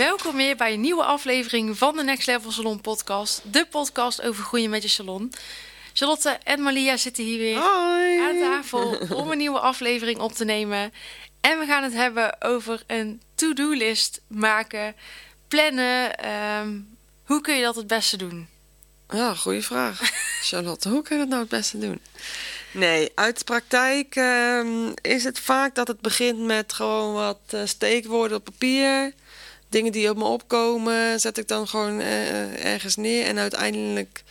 Welkom 0.00 0.36
weer 0.36 0.56
bij 0.56 0.72
een 0.72 0.80
nieuwe 0.80 1.04
aflevering 1.04 1.78
van 1.78 1.96
de 1.96 2.02
Next 2.02 2.26
Level 2.26 2.50
Salon 2.50 2.80
podcast. 2.80 3.42
De 3.52 3.66
podcast 3.66 4.22
over 4.22 4.44
groeien 4.44 4.70
met 4.70 4.82
je 4.82 4.88
salon. 4.88 5.32
Charlotte 5.92 6.38
en 6.44 6.60
Malia 6.60 6.96
zitten 6.96 7.24
hier 7.24 7.38
weer 7.38 7.56
aan 8.20 8.38
tafel 8.38 8.98
om 9.14 9.30
een 9.30 9.38
nieuwe 9.38 9.58
aflevering 9.58 10.18
op 10.18 10.32
te 10.32 10.44
nemen. 10.44 10.92
En 11.40 11.58
we 11.58 11.66
gaan 11.66 11.82
het 11.82 11.92
hebben 11.92 12.42
over 12.42 12.82
een 12.86 13.22
to-do-list 13.34 14.20
maken, 14.26 14.94
plannen. 15.48 16.16
ehm, 16.18 16.78
hoe 17.24 17.40
kun 17.40 17.54
je 17.54 17.62
dat 17.62 17.76
het 17.76 17.86
beste 17.86 18.16
doen? 18.16 18.48
Ja, 19.10 19.34
goede 19.34 19.62
vraag. 19.62 20.00
Charlotte, 20.48 20.88
hoe 20.88 21.02
kun 21.02 21.16
je 21.16 21.22
dat 21.22 21.30
nou 21.30 21.40
het 21.40 21.50
beste 21.50 21.78
doen? 21.78 22.00
Nee, 22.70 23.12
uit 23.14 23.38
de 23.38 23.44
praktijk 23.44 24.16
ehm, 24.16 24.92
is 25.02 25.24
het 25.24 25.38
vaak 25.38 25.74
dat 25.74 25.88
het 25.88 26.00
begint 26.00 26.38
met 26.38 26.72
gewoon 26.72 27.12
wat 27.12 27.40
eh, 27.50 27.60
steekwoorden 27.64 28.36
op 28.36 28.44
papier. 28.44 29.12
Dingen 29.70 29.92
die 29.92 30.10
op 30.10 30.16
me 30.16 30.24
opkomen, 30.24 31.20
zet 31.20 31.38
ik 31.38 31.48
dan 31.48 31.68
gewoon 31.68 32.00
eh, 32.00 32.64
ergens 32.64 32.96
neer. 32.96 33.26
En 33.26 33.38
uiteindelijk, 33.38 34.22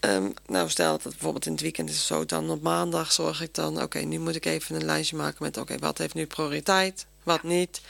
ehm, 0.00 0.30
nou 0.46 0.68
stel 0.68 0.90
dat 0.90 1.02
het 1.02 1.12
bijvoorbeeld 1.12 1.46
in 1.46 1.52
het 1.52 1.60
weekend 1.60 1.90
is 1.90 1.96
of 1.96 2.02
zo, 2.02 2.26
dan 2.26 2.50
op 2.50 2.62
maandag 2.62 3.12
zorg 3.12 3.42
ik 3.42 3.54
dan, 3.54 3.82
oké, 3.82 3.98
nu 3.98 4.18
moet 4.18 4.34
ik 4.34 4.44
even 4.44 4.74
een 4.74 4.84
lijstje 4.84 5.16
maken 5.16 5.44
met, 5.44 5.56
oké, 5.56 5.78
wat 5.78 5.98
heeft 5.98 6.14
nu 6.14 6.26
prioriteit? 6.26 7.06
Wat 7.22 7.42
niet? 7.42 7.80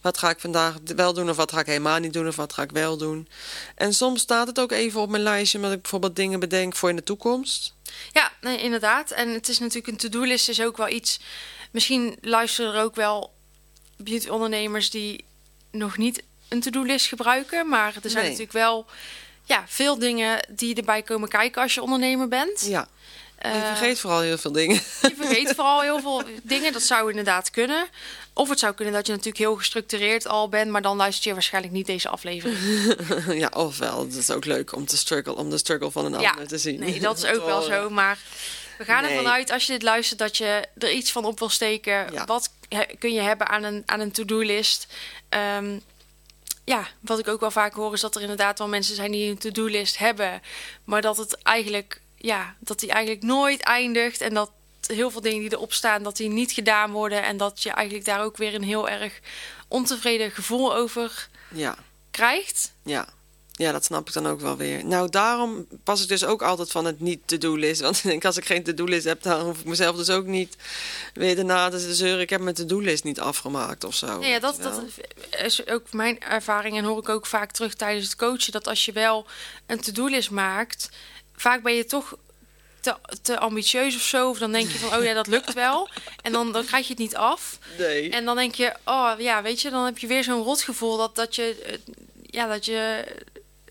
Wat 0.00 0.18
ga 0.18 0.30
ik 0.30 0.40
vandaag 0.40 0.76
wel 0.96 1.12
doen 1.12 1.30
of 1.30 1.36
wat 1.36 1.52
ga 1.52 1.60
ik 1.60 1.66
helemaal 1.66 1.98
niet 1.98 2.12
doen 2.12 2.28
of 2.28 2.36
wat 2.36 2.52
ga 2.52 2.62
ik 2.62 2.70
wel 2.70 2.96
doen? 2.96 3.28
En 3.74 3.94
soms 3.94 4.20
staat 4.20 4.46
het 4.46 4.60
ook 4.60 4.72
even 4.72 5.00
op 5.00 5.08
mijn 5.08 5.22
lijstje, 5.22 5.58
omdat 5.58 5.72
ik 5.72 5.80
bijvoorbeeld 5.80 6.16
dingen 6.16 6.40
bedenk 6.40 6.76
voor 6.76 6.88
in 6.88 6.96
de 6.96 7.02
toekomst. 7.02 7.74
Ja, 8.12 8.32
nee, 8.40 8.58
inderdaad. 8.58 9.10
En 9.10 9.28
het 9.28 9.48
is 9.48 9.58
natuurlijk 9.58 9.86
een 9.86 9.96
to-do-list 9.96 10.48
is 10.48 10.60
ook 10.60 10.76
wel 10.76 10.88
iets. 10.88 11.20
Misschien 11.70 12.16
luisteren 12.20 12.74
er 12.74 12.82
ook 12.82 12.94
wel 12.94 13.32
beauty-ondernemers 13.96 14.90
die 14.90 15.24
nog 15.74 15.96
niet 15.96 16.22
een 16.48 16.60
to-do-list 16.60 17.06
gebruiken. 17.06 17.68
Maar 17.68 17.94
er 18.02 18.10
zijn 18.10 18.14
Nee. 18.14 18.22
natuurlijk 18.22 18.52
wel 18.52 18.86
ja, 19.44 19.64
veel 19.68 19.98
dingen 19.98 20.46
die 20.50 20.74
erbij 20.74 21.02
komen 21.02 21.28
kijken 21.28 21.62
als 21.62 21.74
je 21.74 21.82
ondernemer 21.82 22.28
bent. 22.28 22.66
Ja, 22.66 22.88
je 23.42 23.48
Eh, 23.48 23.66
vergeet 23.66 23.98
vooral 24.00 24.20
heel 24.20 24.38
veel 24.38 24.52
dingen. 24.52 24.74
Je 25.02 25.14
vergeet 25.18 25.52
vooral 25.56 25.80
heel 25.80 26.00
veel 26.00 26.22
dingen. 26.42 26.72
Dat 26.72 26.82
zou 26.82 27.10
inderdaad 27.10 27.50
kunnen. 27.50 27.86
Of 28.32 28.48
het 28.48 28.58
zou 28.58 28.74
kunnen 28.74 28.94
dat 28.94 29.06
je 29.06 29.12
natuurlijk 29.12 29.38
heel 29.38 29.56
gestructureerd 29.56 30.26
al 30.26 30.48
bent, 30.48 30.70
maar 30.70 30.82
dan 30.82 30.96
luister 30.96 31.26
je 31.28 31.32
waarschijnlijk 31.32 31.72
niet 31.74 31.86
deze 31.86 32.08
aflevering. 32.08 32.58
ja, 33.42 33.50
ofwel, 33.54 34.00
het 34.00 34.14
is 34.14 34.30
ook 34.30 34.44
leuk 34.44 34.72
om, 34.74 34.86
te 34.86 34.96
struggle, 34.96 35.34
om 35.36 35.50
de 35.50 35.58
struggle 35.58 35.90
van 35.90 36.04
een 36.14 36.20
Ja, 36.20 36.30
ander 36.30 36.46
te 36.48 36.58
zien. 36.58 36.78
Nee, 36.80 37.00
dat 37.00 37.16
is 37.18 37.24
ook 37.24 37.44
wel 37.44 37.62
zo. 37.62 37.90
Maar 37.90 38.18
we 38.78 38.84
gaan 38.84 39.02
Nee. 39.02 39.12
ervan 39.16 39.32
uit, 39.32 39.50
als 39.50 39.66
je 39.66 39.72
dit 39.72 39.82
luistert, 39.82 40.18
dat 40.18 40.36
je 40.36 40.64
er 40.78 40.90
iets 40.92 41.12
van 41.12 41.24
op 41.24 41.38
wil 41.38 41.48
steken. 41.48 42.12
Ja. 42.12 42.24
Wat 42.24 42.50
kun 42.98 43.12
je 43.12 43.20
hebben 43.20 43.48
aan 43.48 43.62
een, 43.62 43.82
aan 43.86 44.00
een 44.00 44.12
to-do-list? 44.12 44.86
Ehm, 45.28 45.78
ja, 46.64 46.86
wat 47.00 47.18
ik 47.18 47.28
ook 47.28 47.40
wel 47.40 47.50
vaak 47.50 47.74
hoor, 47.74 47.92
is 47.92 48.00
dat 48.00 48.14
er 48.16 48.20
inderdaad 48.22 48.58
wel 48.58 48.68
mensen 48.68 48.94
zijn 48.94 49.10
die 49.10 49.30
een 49.30 49.38
to-do-list 49.38 49.98
hebben. 49.98 50.42
Maar 50.84 51.02
dat 51.02 51.16
het 51.16 51.42
eigenlijk, 51.42 52.00
ja, 52.16 52.54
dat 52.58 52.80
die 52.80 52.90
eigenlijk 52.90 53.24
nooit 53.24 53.60
eindigt. 53.60 54.20
En 54.20 54.34
dat 54.34 54.50
heel 54.86 55.10
veel 55.10 55.20
dingen 55.20 55.40
die 55.40 55.52
erop 55.52 55.72
staan, 55.72 56.02
dat 56.02 56.16
die 56.16 56.28
niet 56.28 56.52
gedaan 56.52 56.90
worden. 56.90 57.22
En 57.22 57.36
dat 57.36 57.62
je 57.62 57.70
eigenlijk 57.70 58.06
daar 58.06 58.22
ook 58.22 58.36
weer 58.36 58.54
een 58.54 58.62
heel 58.62 58.88
erg 58.88 59.20
ontevreden 59.68 60.30
gevoel 60.30 60.74
over 60.74 61.28
Ja, 61.48 61.76
krijgt. 62.10 62.72
ja. 62.82 63.08
Ja, 63.56 63.72
dat 63.72 63.84
snap 63.84 64.08
ik 64.08 64.14
dan 64.14 64.26
ook 64.26 64.40
wel 64.40 64.56
weer. 64.56 64.84
Nou, 64.84 65.10
daarom 65.10 65.66
pas 65.84 66.02
ik 66.02 66.08
dus 66.08 66.24
ook 66.24 66.42
altijd 66.42 66.70
van 66.70 66.84
het 66.84 67.00
niet 67.00 67.20
to-do-list. 67.24 67.80
Want 67.86 67.96
ik 67.96 68.02
denk, 68.02 68.24
als 68.24 68.36
ik 68.36 68.44
geen 68.44 68.62
to-do-list 68.62 69.04
heb, 69.04 69.22
dan 69.22 69.40
hoef 69.40 69.58
ik 69.58 69.64
mezelf 69.64 69.96
dus 69.96 70.10
ook 70.10 70.26
niet 70.26 70.56
weer 71.14 71.36
daarna 71.36 71.68
te 71.68 71.94
zeuren. 71.94 72.20
Ik 72.20 72.30
heb 72.30 72.40
mijn 72.40 72.54
to-do-list 72.54 73.04
niet 73.04 73.20
afgemaakt 73.20 73.84
of 73.84 73.94
zo. 73.94 74.24
Ja, 74.24 74.38
dat, 74.38 74.58
dat 74.62 74.82
is 75.44 75.66
ook 75.66 75.92
mijn 75.92 76.20
ervaring 76.20 76.76
en 76.76 76.84
hoor 76.84 76.98
ik 76.98 77.08
ook 77.08 77.26
vaak 77.26 77.50
terug 77.52 77.74
tijdens 77.74 78.04
het 78.06 78.16
coachen. 78.16 78.52
Dat 78.52 78.68
als 78.68 78.84
je 78.84 78.92
wel 78.92 79.26
een 79.66 79.80
to-do-list 79.80 80.30
maakt, 80.30 80.88
vaak 81.36 81.62
ben 81.62 81.74
je 81.74 81.84
toch 81.84 82.16
te, 82.80 82.94
te 83.22 83.38
ambitieus 83.38 83.94
of 83.96 84.02
zo. 84.02 84.28
Of 84.30 84.38
dan 84.38 84.52
denk 84.52 84.70
je 84.70 84.78
van, 84.78 84.98
oh 84.98 85.04
ja, 85.04 85.14
dat 85.14 85.26
lukt 85.26 85.52
wel. 85.52 85.88
En 86.22 86.32
dan, 86.32 86.52
dan 86.52 86.64
krijg 86.64 86.84
je 86.86 86.90
het 86.92 87.02
niet 87.02 87.16
af. 87.16 87.58
Nee. 87.78 88.10
En 88.10 88.24
dan 88.24 88.36
denk 88.36 88.54
je, 88.54 88.72
oh 88.84 89.12
ja, 89.18 89.42
weet 89.42 89.60
je, 89.60 89.70
dan 89.70 89.84
heb 89.84 89.98
je 89.98 90.06
weer 90.06 90.24
zo'n 90.24 90.42
rotgevoel 90.42 90.96
dat, 90.96 91.14
dat 91.16 91.34
je... 91.34 91.62
eh, 91.66 91.78
Ja, 92.30 92.46
dat 92.46 92.64
je... 92.64 93.04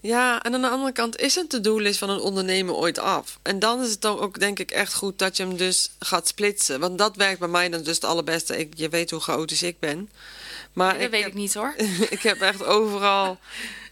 Ja, 0.06 0.42
en 0.44 0.54
aan 0.54 0.62
de 0.62 0.70
andere 0.70 0.92
kant 0.92 1.20
is 1.20 1.36
een 1.36 1.48
to-do-list 1.48 2.00
van 2.00 2.10
een 2.10 2.20
ondernemer 2.20 2.74
ooit 2.76 3.00
af. 3.00 3.40
En 3.42 3.60
dan 3.60 3.82
is 3.84 3.90
het 3.90 4.02
dan 4.02 4.20
ook 4.20 4.40
denk 4.40 4.60
ik 4.60 4.72
echt 4.72 4.94
goed 4.94 5.20
dat 5.20 5.38
je 5.38 5.44
hem 5.44 5.58
dus 5.58 5.90
gaat 6.00 6.28
splitsen. 6.28 6.80
Want 6.80 6.98
dat 6.98 7.16
werkt 7.16 7.40
bij 7.40 7.48
mij 7.48 7.70
dan 7.70 7.84
dus 7.84 7.96
het 7.96 8.04
allerbeste. 8.04 8.58
Ik, 8.60 8.74
je 8.76 8.90
weet 8.90 9.12
hoe 9.12 9.20
chaotisch 9.20 9.64
ik 9.64 9.80
ben. 9.80 10.10
Maar 10.74 11.00
dat 11.00 11.10
weet 11.10 11.20
heb- 11.22 11.30
ik 11.32 11.38
niet 11.38 11.54
hoor. 11.54 11.74
ik 12.10 12.22
heb 12.22 12.42
echt 12.42 12.64
overal 12.64 13.38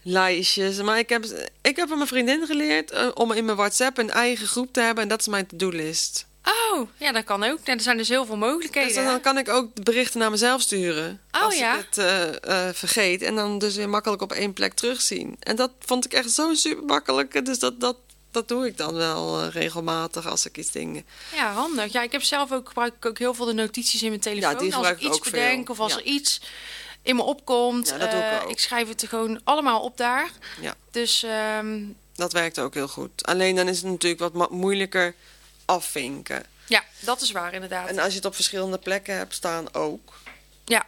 lijstjes. 0.02 0.82
Maar 0.82 0.98
ik 0.98 1.08
heb, 1.08 1.24
ik 1.62 1.76
heb 1.76 1.88
van 1.88 1.96
mijn 1.96 2.08
vriendin 2.08 2.46
geleerd 2.46 2.90
eh, 2.90 3.08
om 3.14 3.32
in 3.32 3.44
mijn 3.44 3.56
WhatsApp 3.56 3.98
een 3.98 4.10
eigen 4.10 4.46
groep 4.46 4.72
te 4.72 4.80
hebben. 4.80 5.02
En 5.02 5.08
dat 5.08 5.20
is 5.20 5.26
mijn 5.28 5.46
to-do-list. 5.46 6.26
Oh, 6.72 6.88
ja, 6.96 7.12
dat 7.12 7.24
kan 7.24 7.44
ook. 7.44 7.58
Ja, 7.64 7.72
er 7.74 7.80
zijn 7.80 7.96
dus 7.96 8.08
heel 8.08 8.24
veel 8.26 8.36
mogelijkheden. 8.36 8.94
Dus 8.94 9.04
dan 9.04 9.20
kan 9.20 9.38
ik 9.38 9.48
ook 9.48 9.74
de 9.74 9.82
berichten 9.82 10.20
naar 10.20 10.30
mezelf 10.30 10.60
sturen. 10.60 11.20
Oh, 11.32 11.42
als 11.42 11.58
ja? 11.58 11.78
ik 11.78 11.86
het 11.90 11.98
eh, 11.98 12.68
eh, 12.68 12.74
vergeet. 12.74 13.22
En 13.22 13.34
dan 13.34 13.58
dus 13.58 13.76
weer 13.76 13.88
makkelijk 13.88 14.22
op 14.22 14.32
één 14.32 14.52
plek 14.52 14.74
terugzien. 14.74 15.36
En 15.40 15.56
dat 15.56 15.70
vond 15.78 16.04
ik 16.04 16.12
echt 16.12 16.30
zo 16.30 16.54
super 16.54 16.84
makkelijk. 16.84 17.44
Dus 17.44 17.58
dat, 17.58 17.80
dat, 17.80 17.96
dat 18.30 18.48
doe 18.48 18.66
ik 18.66 18.76
dan 18.76 18.94
wel 18.94 19.40
eh, 19.40 19.48
regelmatig 19.48 20.26
als 20.26 20.46
ik 20.46 20.56
iets 20.58 20.70
dingen... 20.70 21.04
Ja, 21.34 21.52
handig. 21.52 21.92
Ja, 21.92 22.02
ik 22.02 22.12
heb 22.12 22.22
zelf 22.22 22.52
ook 22.52 22.68
gebruik 22.68 22.94
ik 22.94 23.06
ook 23.06 23.18
heel 23.18 23.34
veel 23.34 23.46
de 23.46 23.52
notities 23.52 24.02
in 24.02 24.08
mijn 24.08 24.20
telefoon. 24.20 24.50
Ja, 24.52 24.58
die 24.58 24.74
als 24.74 24.88
ik 24.88 24.96
ik 24.96 25.00
iets 25.00 25.16
ook 25.16 25.24
bedenk 25.24 25.66
veel. 25.66 25.74
of 25.74 25.80
als 25.80 25.92
Ja. 25.92 25.98
er 25.98 26.04
iets 26.04 26.40
in 27.02 27.16
me 27.16 27.22
opkomt. 27.22 27.88
Ja, 27.88 27.98
dat 27.98 28.10
doe 28.10 28.20
ik 28.20 28.42
ook. 28.42 28.50
ik 28.50 28.58
schrijf 28.58 28.88
het 28.88 29.02
er 29.02 29.08
gewoon 29.08 29.40
allemaal 29.44 29.80
op 29.80 29.96
daar. 29.96 30.30
Ja. 30.60 30.74
Dus 30.90 31.22
ehm, 31.22 31.80
Dat 32.14 32.32
werkt 32.32 32.58
ook 32.58 32.74
heel 32.74 32.88
goed. 32.88 33.26
Alleen 33.26 33.56
dan 33.56 33.68
is 33.68 33.76
het 33.82 33.90
natuurlijk 33.90 34.34
wat 34.34 34.50
moeilijker 34.50 35.14
afvinken. 35.64 36.44
Ja, 36.66 36.84
dat 37.00 37.20
is 37.20 37.30
waar 37.30 37.52
inderdaad. 37.54 37.88
En 37.88 37.98
als 37.98 38.08
je 38.10 38.16
het 38.16 38.24
op 38.24 38.34
verschillende 38.34 38.78
plekken 38.78 39.16
hebt 39.16 39.34
staan 39.34 39.74
ook. 39.74 40.12
Ja, 40.64 40.84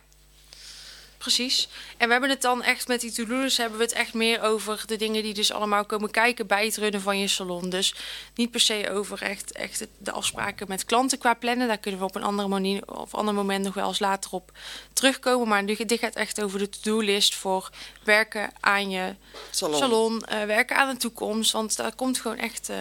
precies. 1.18 1.68
En 1.96 2.06
we 2.06 2.12
hebben 2.12 2.30
het 2.30 2.42
dan 2.42 2.62
echt 2.62 2.88
met 2.88 3.00
die 3.00 3.12
to-do's 3.12 3.56
hebben 3.56 3.78
we 3.78 3.84
het 3.84 3.92
echt 3.92 4.14
meer 4.14 4.42
over 4.42 4.82
de 4.86 4.96
dingen 4.96 5.22
die 5.22 5.34
dus 5.34 5.52
allemaal 5.52 5.84
komen 5.84 6.10
kijken 6.10 6.46
bij 6.46 6.64
het 6.64 6.76
runnen 6.76 7.00
van 7.00 7.18
je 7.18 7.28
salon. 7.28 7.70
Dus 7.70 7.94
niet 8.34 8.50
per 8.50 8.60
se 8.60 8.90
over 8.90 9.22
echt, 9.22 9.52
echt 9.52 9.86
de 9.98 10.10
afspraken 10.12 10.68
met 10.68 10.84
klanten 10.84 11.18
qua 11.18 11.34
plannen. 11.34 11.68
Daar 11.68 11.78
kunnen 11.78 12.00
we 12.00 12.06
op 12.06 12.14
een 12.14 12.22
andere 12.22 12.48
manier 12.48 12.86
of 12.98 13.14
ander 13.14 13.34
moment 13.34 13.64
nog 13.64 13.74
wel 13.74 13.88
eens 13.88 13.98
later 13.98 14.30
op 14.30 14.52
terugkomen. 14.92 15.48
Maar 15.48 15.62
nu- 15.62 15.84
dit 15.84 15.98
gaat 15.98 16.14
echt 16.16 16.42
over 16.42 16.58
de 16.58 16.68
to-do-list 16.68 17.34
voor 17.34 17.70
werken 18.02 18.52
aan 18.60 18.90
je 18.90 19.14
Salon. 19.50 19.78
salon, 19.78 20.24
eh, 20.24 20.44
werken 20.44 20.76
aan 20.76 20.88
de 20.94 21.00
toekomst. 21.00 21.52
Want 21.52 21.76
daar 21.76 21.94
komt 21.94 22.20
gewoon 22.20 22.38
echt 22.38 22.68
eh, 22.68 22.76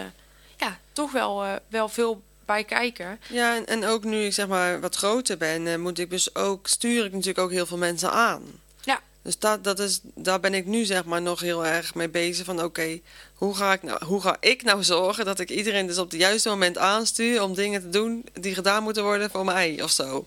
ja, 0.56 0.78
toch 0.92 1.12
wel, 1.12 1.44
eh, 1.44 1.52
wel 1.68 1.88
veel 1.88 2.22
bij 2.46 2.64
kijken. 2.64 3.20
Ja, 3.30 3.56
en, 3.56 3.66
en 3.66 3.84
ook 3.84 4.04
nu 4.04 4.24
ik 4.24 4.32
zeg 4.32 4.46
maar 4.46 4.80
wat 4.80 4.96
groter 4.96 5.36
ben, 5.36 5.66
eh, 5.66 5.76
moet 5.76 5.98
ik 5.98 6.10
dus 6.10 6.34
ook, 6.34 6.68
stuur 6.68 7.04
ik 7.04 7.12
natuurlijk 7.12 7.38
ook 7.38 7.50
heel 7.50 7.66
veel 7.66 7.76
mensen 7.76 8.10
aan. 8.10 8.42
Ja. 8.82 9.00
Dus 9.22 9.38
dat, 9.38 9.64
dat 9.64 9.78
is, 9.78 10.00
daar 10.02 10.40
ben 10.40 10.54
ik 10.54 10.66
nu 10.66 10.84
zeg 10.84 11.04
maar 11.04 11.22
nog 11.22 11.40
heel 11.40 11.66
erg 11.66 11.94
mee 11.94 12.08
bezig 12.08 12.44
van 12.44 12.62
oké, 12.62 13.00
hoe, 13.34 13.54
ga 13.54 13.72
ik 13.72 13.82
nou, 13.82 14.04
hoe 14.04 14.20
ga 14.20 14.36
ik 14.40 14.62
nou 14.62 14.82
zorgen 14.94 15.24
dat 15.24 15.38
ik 15.38 15.50
iedereen 15.50 15.86
dus 15.86 15.98
op 15.98 16.10
het 16.10 16.20
juiste 16.20 16.48
moment 16.48 16.78
aanstuur 16.78 17.42
om 17.42 17.54
dingen 17.54 17.80
te 17.80 17.88
doen 17.88 18.24
die 18.32 18.54
gedaan 18.54 18.82
moeten 18.82 19.02
worden 19.02 19.30
voor 19.30 19.44
mij 19.44 19.82
of 19.82 19.90
zo. 19.90 20.26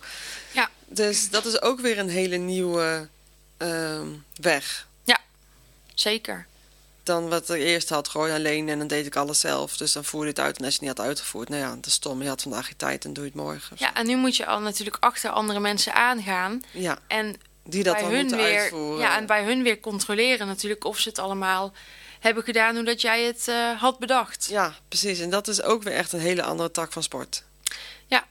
Ja. 0.51 0.69
Dus 0.86 1.30
dat 1.30 1.45
is 1.45 1.62
ook 1.62 1.80
weer 1.80 1.97
een 1.97 2.09
hele 2.09 2.38
nieuwe 2.38 3.07
ehm, 3.57 4.07
weg. 4.41 4.88
Zeker. 6.00 6.47
Dan 7.07 7.30
wat 7.30 7.50
ik 7.50 7.62
eerst 7.62 7.89
had, 7.89 8.07
gewoon 8.07 8.31
alleen 8.31 8.69
en 8.69 8.77
dan 8.77 8.88
deed 8.88 9.06
ik 9.06 9.15
alles 9.15 9.39
zelf. 9.39 9.77
Dus 9.77 9.92
dan 9.92 10.04
voerde 10.04 10.27
het 10.30 10.39
uit 10.39 10.57
en 10.57 10.63
als 10.63 10.74
je 10.74 10.80
het 10.80 10.89
niet 10.89 10.98
had 10.98 11.07
uitgevoerd, 11.07 11.50
nou 11.50 11.62
ja, 11.62 11.75
dat 11.75 11.86
is 11.86 11.94
stom. 11.94 12.21
Je 12.21 12.27
had 12.27 12.42
vandaag 12.42 12.65
geen 12.65 12.75
tijd 12.77 13.06
en 13.06 13.13
doe 13.13 13.24
je 13.24 13.30
het 13.30 13.39
morgen. 13.39 13.75
Ja, 13.80 13.94
en 13.94 14.06
nu 14.07 14.15
moet 14.15 14.36
je 14.36 14.45
al 14.45 14.59
natuurlijk 14.59 14.98
achter 15.00 15.30
andere 15.30 15.59
mensen 15.59 15.94
aangaan. 15.94 16.62
ja 16.71 17.00
En 17.07 17.36
die 17.63 17.83
dat 17.83 17.94
bij 17.94 18.01
dan 18.01 18.12
hun 18.12 18.19
moeten 18.19 18.38
weer, 18.38 18.59
uitvoeren. 18.59 19.00
ja, 19.00 19.18
en 19.18 19.25
bij 19.25 19.44
hun 19.44 19.63
weer 19.63 19.80
controleren 19.80 20.48
natuurlijk 20.48 20.86
of 20.86 21.00
ze 21.00 21.09
het 21.09 21.19
allemaal 21.19 21.74
hebben 22.19 22.44
gedaan 22.44 22.75
hoe 22.75 22.86
dat 22.86 23.01
jij 23.01 23.24
het 23.24 23.48
eh, 23.48 23.81
had 23.81 24.00
bedacht. 24.00 24.48
Ja, 24.50 24.75
precies. 24.88 25.19
En 25.19 25.30
dat 25.30 25.48
is 25.48 25.62
ook 25.62 25.83
weer 25.83 25.94
echt 25.94 26.13
een 26.13 26.19
hele 26.19 26.44
andere 26.44 26.71
tak 26.71 26.92
van 26.92 27.03
sport. 27.03 27.44
Ja, 28.07 28.25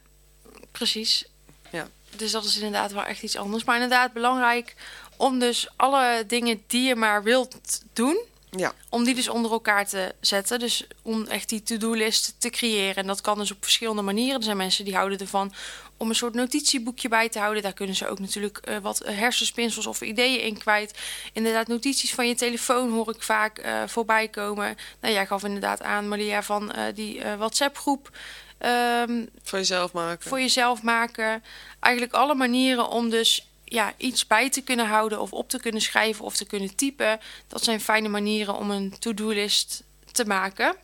Precies. 0.73 1.25
Ja. 1.71 1.89
Dus 2.17 2.31
dat 2.31 2.45
is 2.45 2.57
inderdaad 2.57 2.93
wel 2.93 3.05
echt 3.05 3.23
iets 3.23 3.37
anders. 3.37 3.65
Maar 3.65 3.75
inderdaad 3.75 4.13
belangrijk 4.13 4.75
om 5.17 5.39
dus 5.39 5.69
alle 5.77 6.25
dingen 6.27 6.63
die 6.67 6.83
je 6.89 6.95
maar 6.95 7.23
wilt 7.23 7.81
doen, 7.93 8.19
Ja, 8.57 8.73
om 8.89 9.05
die 9.05 9.15
dus 9.15 9.29
onder 9.29 9.51
elkaar 9.51 9.87
te 9.89 10.15
zetten. 10.21 10.59
Dus 10.59 10.87
om 11.03 11.27
echt 11.27 11.49
die 11.49 11.63
to-do-list 11.63 12.35
te 12.39 12.51
creëren. 12.51 12.97
En 12.97 13.07
dat 13.07 13.21
kan 13.21 13.39
dus 13.39 13.53
op 13.53 13.57
verschillende 13.61 14.03
manieren. 14.03 14.37
Er 14.37 14.43
zijn 14.43 14.57
mensen 14.57 14.85
die 14.85 14.95
houden 14.95 15.19
ervan 15.19 15.53
om 15.97 16.09
een 16.09 16.15
soort 16.15 16.35
notitieboekje 16.35 17.09
bij 17.09 17.29
te 17.29 17.39
houden. 17.39 17.63
Daar 17.63 17.73
kunnen 17.73 17.97
ze 17.97 18.09
ook 18.09 18.19
natuurlijk 18.19 18.59
eh, 18.59 18.79
wat 18.79 19.03
hersenspinsels 19.05 19.87
of 19.87 20.01
ideeën 20.01 20.43
in 20.43 20.59
kwijt. 20.59 20.99
Inderdaad, 21.33 21.67
notities 21.67 22.15
van 22.15 22.29
je 22.29 22.35
telefoon 22.35 22.93
hoor 22.93 23.11
ik 23.15 23.23
vaak 23.23 23.59
eh, 23.59 23.83
voorbij 23.87 24.29
komen. 24.29 24.77
Nou, 25.01 25.15
jij 25.15 25.27
gaf 25.27 25.45
inderdaad 25.45 25.83
aan, 25.83 26.09
Maria, 26.09 26.43
van 26.43 26.73
eh, 26.73 26.95
die 26.95 27.23
WhatsApp-groep. 27.39 28.11
Ehm, 28.59 29.25
voor 29.43 29.59
jezelf 29.59 29.93
maken. 29.93 30.29
voor 30.29 30.41
jezelf 30.41 30.83
maken. 30.83 31.43
Eigenlijk 31.81 32.15
alle 32.15 32.35
manieren 32.35 32.89
om 32.89 33.11
dus 33.11 33.47
ja, 33.69 33.95
iets 33.97 34.27
bij 34.27 34.51
te 34.51 34.61
kunnen 34.63 34.87
houden 34.87 35.21
of 35.21 35.33
op 35.33 35.49
te 35.49 35.61
kunnen 35.61 35.81
schrijven 35.81 36.25
of 36.25 36.37
te 36.37 36.45
kunnen 36.47 36.75
typen. 36.75 37.21
Dat 37.49 37.65
zijn 37.65 37.81
fijne 37.81 38.09
manieren 38.09 38.55
om 38.57 38.71
een 38.71 38.99
to-do-list 38.99 39.83
te 40.13 40.25
maken. 40.25 40.77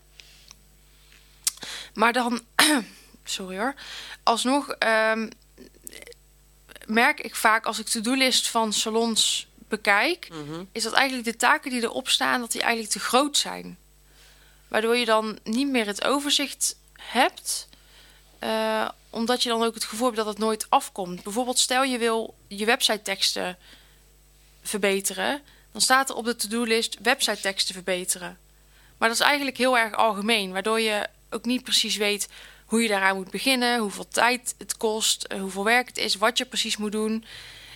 Maar 1.94 2.12
dan, 2.12 2.40
sorry 3.24 3.58
hoor, 3.58 3.74
alsnog 4.22 4.70
ehm, 4.70 5.28
merk 6.86 7.20
ik 7.20 7.34
vaak 7.34 7.66
als 7.66 7.78
ik 7.78 7.86
to-do-list 7.86 8.48
van 8.48 8.72
salons 8.72 9.46
bekijk, 9.68 10.28
Mhm. 10.30 10.64
is 10.72 10.82
dat 10.82 10.92
eigenlijk 10.92 11.28
de 11.28 11.36
taken 11.36 11.70
die 11.70 11.82
erop 11.82 12.08
staan, 12.08 12.40
dat 12.40 12.52
die 12.52 12.60
eigenlijk 12.62 12.92
te 12.92 13.00
groot 13.00 13.36
zijn. 13.36 13.78
Waardoor 14.68 14.96
je 14.96 15.04
dan 15.04 15.38
niet 15.44 15.68
meer 15.68 15.86
het 15.86 16.04
overzicht 16.04 16.76
hebt. 17.00 17.68
Eh, 18.42 18.88
omdat 19.10 19.42
je 19.42 19.48
dan 19.48 19.62
ook 19.62 19.74
het 19.74 19.84
gevoel 19.84 20.04
hebt 20.04 20.16
dat 20.16 20.26
het 20.26 20.38
nooit 20.38 20.66
afkomt. 20.68 21.22
Bijvoorbeeld, 21.22 21.58
stel 21.58 21.82
je 21.82 21.98
wil 21.98 22.34
je 22.48 22.64
website 22.64 23.02
teksten 23.02 23.58
verbeteren. 24.62 25.40
Dan 25.72 25.80
staat 25.80 26.10
er 26.10 26.16
op 26.16 26.24
de 26.24 26.36
to-do-list 26.36 26.98
website 27.02 27.40
teksten 27.40 27.74
verbeteren. 27.74 28.38
Maar 28.98 29.08
dat 29.08 29.18
is 29.18 29.24
eigenlijk 29.24 29.56
heel 29.56 29.78
erg 29.78 29.94
algemeen. 29.94 30.52
Waardoor 30.52 30.80
je 30.80 31.06
ook 31.30 31.44
niet 31.44 31.62
precies 31.62 31.96
weet 31.96 32.28
hoe 32.66 32.82
je 32.82 32.88
daaraan 32.88 33.16
moet 33.16 33.30
beginnen. 33.30 33.80
Hoeveel 33.80 34.08
tijd 34.08 34.54
het 34.58 34.76
kost. 34.76 35.22
eh, 35.22 35.40
hoeveel 35.40 35.64
werk 35.64 35.86
het 35.86 35.98
is. 35.98 36.14
Wat 36.14 36.38
je 36.38 36.44
precies 36.44 36.76
moet 36.76 36.92
doen. 36.92 37.24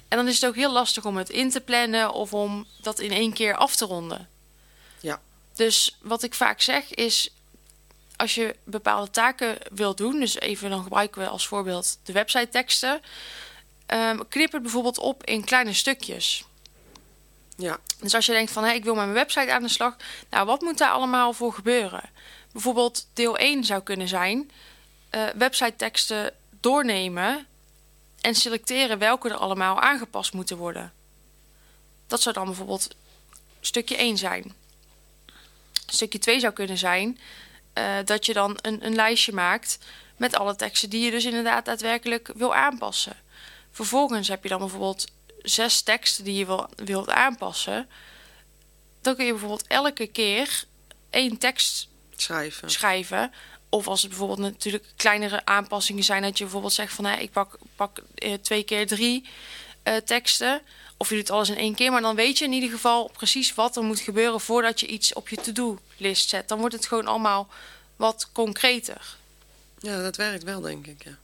En 0.09 0.17
dan 0.17 0.29
is 0.29 0.35
het 0.35 0.47
ook 0.47 0.57
heel 0.57 0.73
lastig 0.73 1.05
om 1.05 1.17
het 1.17 1.31
in 1.31 1.51
te 1.51 1.61
plannen. 1.61 2.12
Of 2.12 2.33
om 2.35 2.67
dat 2.81 3.01
in 3.01 3.12
één 3.12 3.33
keer 3.33 3.57
af 3.57 3.77
te 3.77 3.85
ronden. 3.85 4.29
Ja. 5.01 5.21
Dus 5.55 5.97
wat 6.03 6.23
ik 6.23 6.35
vaak 6.35 6.61
zeg 6.61 6.95
is, 6.95 7.31
als 8.17 8.35
je 8.35 8.57
bepaalde 8.65 9.11
taken 9.11 9.59
wilt 9.73 9.97
doen, 9.97 10.21
dus 10.21 10.39
even 10.39 10.71
dan 10.71 10.83
gebruiken 10.83 11.23
we 11.23 11.29
als 11.29 11.47
voorbeeld 11.47 11.99
de 12.03 12.13
website 12.13 12.49
teksten, 12.49 13.01
ehm, 13.87 14.19
knip 14.29 14.53
het 14.53 14.63
bijvoorbeeld 14.63 14.99
op 14.99 15.25
in 15.25 15.45
kleine 15.45 15.73
stukjes. 15.73 16.45
Ja, 17.57 17.79
Dus 18.01 18.15
als 18.15 18.27
je 18.27 18.33
denkt 18.33 18.53
van, 18.53 18.65
hé, 18.65 18.73
ik 18.73 18.85
wil 18.85 18.95
met 18.95 19.05
mijn 19.05 19.15
website 19.15 19.53
aan 19.53 19.63
de 19.63 19.69
slag, 19.69 19.97
nou, 20.31 20.47
wat 20.47 20.61
moet 20.61 20.79
daar 20.79 20.91
allemaal 20.91 21.33
voor 21.33 21.53
gebeuren? 21.53 22.11
Bijvoorbeeld 22.53 23.07
deel 23.13 23.39
1 23.39 23.65
zou 23.65 23.83
kunnen 23.83 24.09
zijn, 24.09 24.51
eh 25.11 25.27
website 25.35 25.77
teksten 25.77 26.35
doornemen 26.61 27.47
en 28.21 28.35
selecteren 28.35 28.99
welke 28.99 29.29
er 29.29 29.37
allemaal 29.37 29.81
aangepast 29.81 30.33
moeten 30.33 30.57
worden. 30.57 30.93
Dat 32.07 32.23
zou 32.23 32.35
dan 32.35 32.45
bijvoorbeeld 32.45 32.89
stukje 33.61 33.97
1 33.97 34.17
zijn. 34.17 34.55
Stukje 35.87 36.19
2 36.19 36.41
zou 36.41 36.53
kunnen 36.53 36.79
zijn 36.79 37.19
eh, 37.76 37.94
dat 38.05 38.26
je 38.26 38.32
dan 38.32 38.58
een, 38.61 38.87
een 38.87 38.94
lijstje 38.94 39.32
maakt 39.32 39.78
met 40.17 40.37
alle 40.37 40.56
teksten 40.56 40.90
die 40.90 41.05
je 41.05 41.11
dus 41.11 41.25
inderdaad 41.25 41.64
daadwerkelijk 41.64 42.31
wil 42.34 42.55
aanpassen. 42.55 43.17
Vervolgens 43.70 44.28
heb 44.28 44.43
je 44.43 44.49
dan 44.49 44.58
bijvoorbeeld 44.58 45.06
zes 45.43 45.82
teksten 45.82 46.25
die 46.25 46.34
je 46.34 46.46
wil, 46.46 46.69
wilt 46.76 47.11
aanpassen. 47.11 47.88
Dan 49.00 49.14
kun 49.14 49.25
je 49.25 49.31
bijvoorbeeld 49.31 49.67
elke 49.67 50.06
keer 50.06 50.64
één 51.11 51.38
tekst 51.38 51.88
schrijven. 52.17 52.70
schrijven. 52.70 53.32
Of 53.69 53.88
als 53.88 54.00
het 54.00 54.11
bijvoorbeeld 54.11 54.38
natuurlijk 54.38 54.84
kleinere 54.96 55.44
aanpassingen 55.44 56.05
zijn, 56.05 56.23
dat 56.23 56.38
je 56.38 56.44
bijvoorbeeld 56.44 56.73
zegt 56.73 56.94
van 56.94 57.05
hé, 57.05 57.17
ik 57.17 57.31
pak, 57.31 57.58
pak 57.76 58.02
eh, 58.14 58.34
twee 58.34 58.62
keer 58.62 58.87
drie 58.87 59.28
eh, 59.82 59.96
teksten. 59.96 60.62
Of 60.97 61.09
je 61.09 61.15
doet 61.17 61.31
alles 61.31 61.49
in 61.49 61.57
één 61.57 61.75
keer, 61.75 61.91
maar 61.91 62.01
dan 62.01 62.17
weet 62.17 62.39
je 62.39 62.45
in 62.45 62.53
ieder 62.53 62.71
geval 62.71 63.11
precies 63.13 63.55
wat 63.55 63.77
er 63.77 63.83
moet 63.83 64.01
gebeuren 64.01 64.41
voordat 64.41 64.81
je 64.81 64.87
iets 64.87 65.13
op 65.13 65.29
je 65.29 65.37
to-do-list 65.37 66.29
zet. 66.29 66.49
Dan 66.49 66.59
wordt 66.59 66.75
het 66.75 66.87
gewoon 66.87 67.07
allemaal 67.07 67.49
wat 67.97 68.29
concreter. 68.33 69.17
Ja, 69.79 70.03
dat 70.03 70.17
werkt 70.17 70.43
wel, 70.43 70.61
denk 70.61 70.87
ik, 70.87 71.05
ja. 71.05 71.19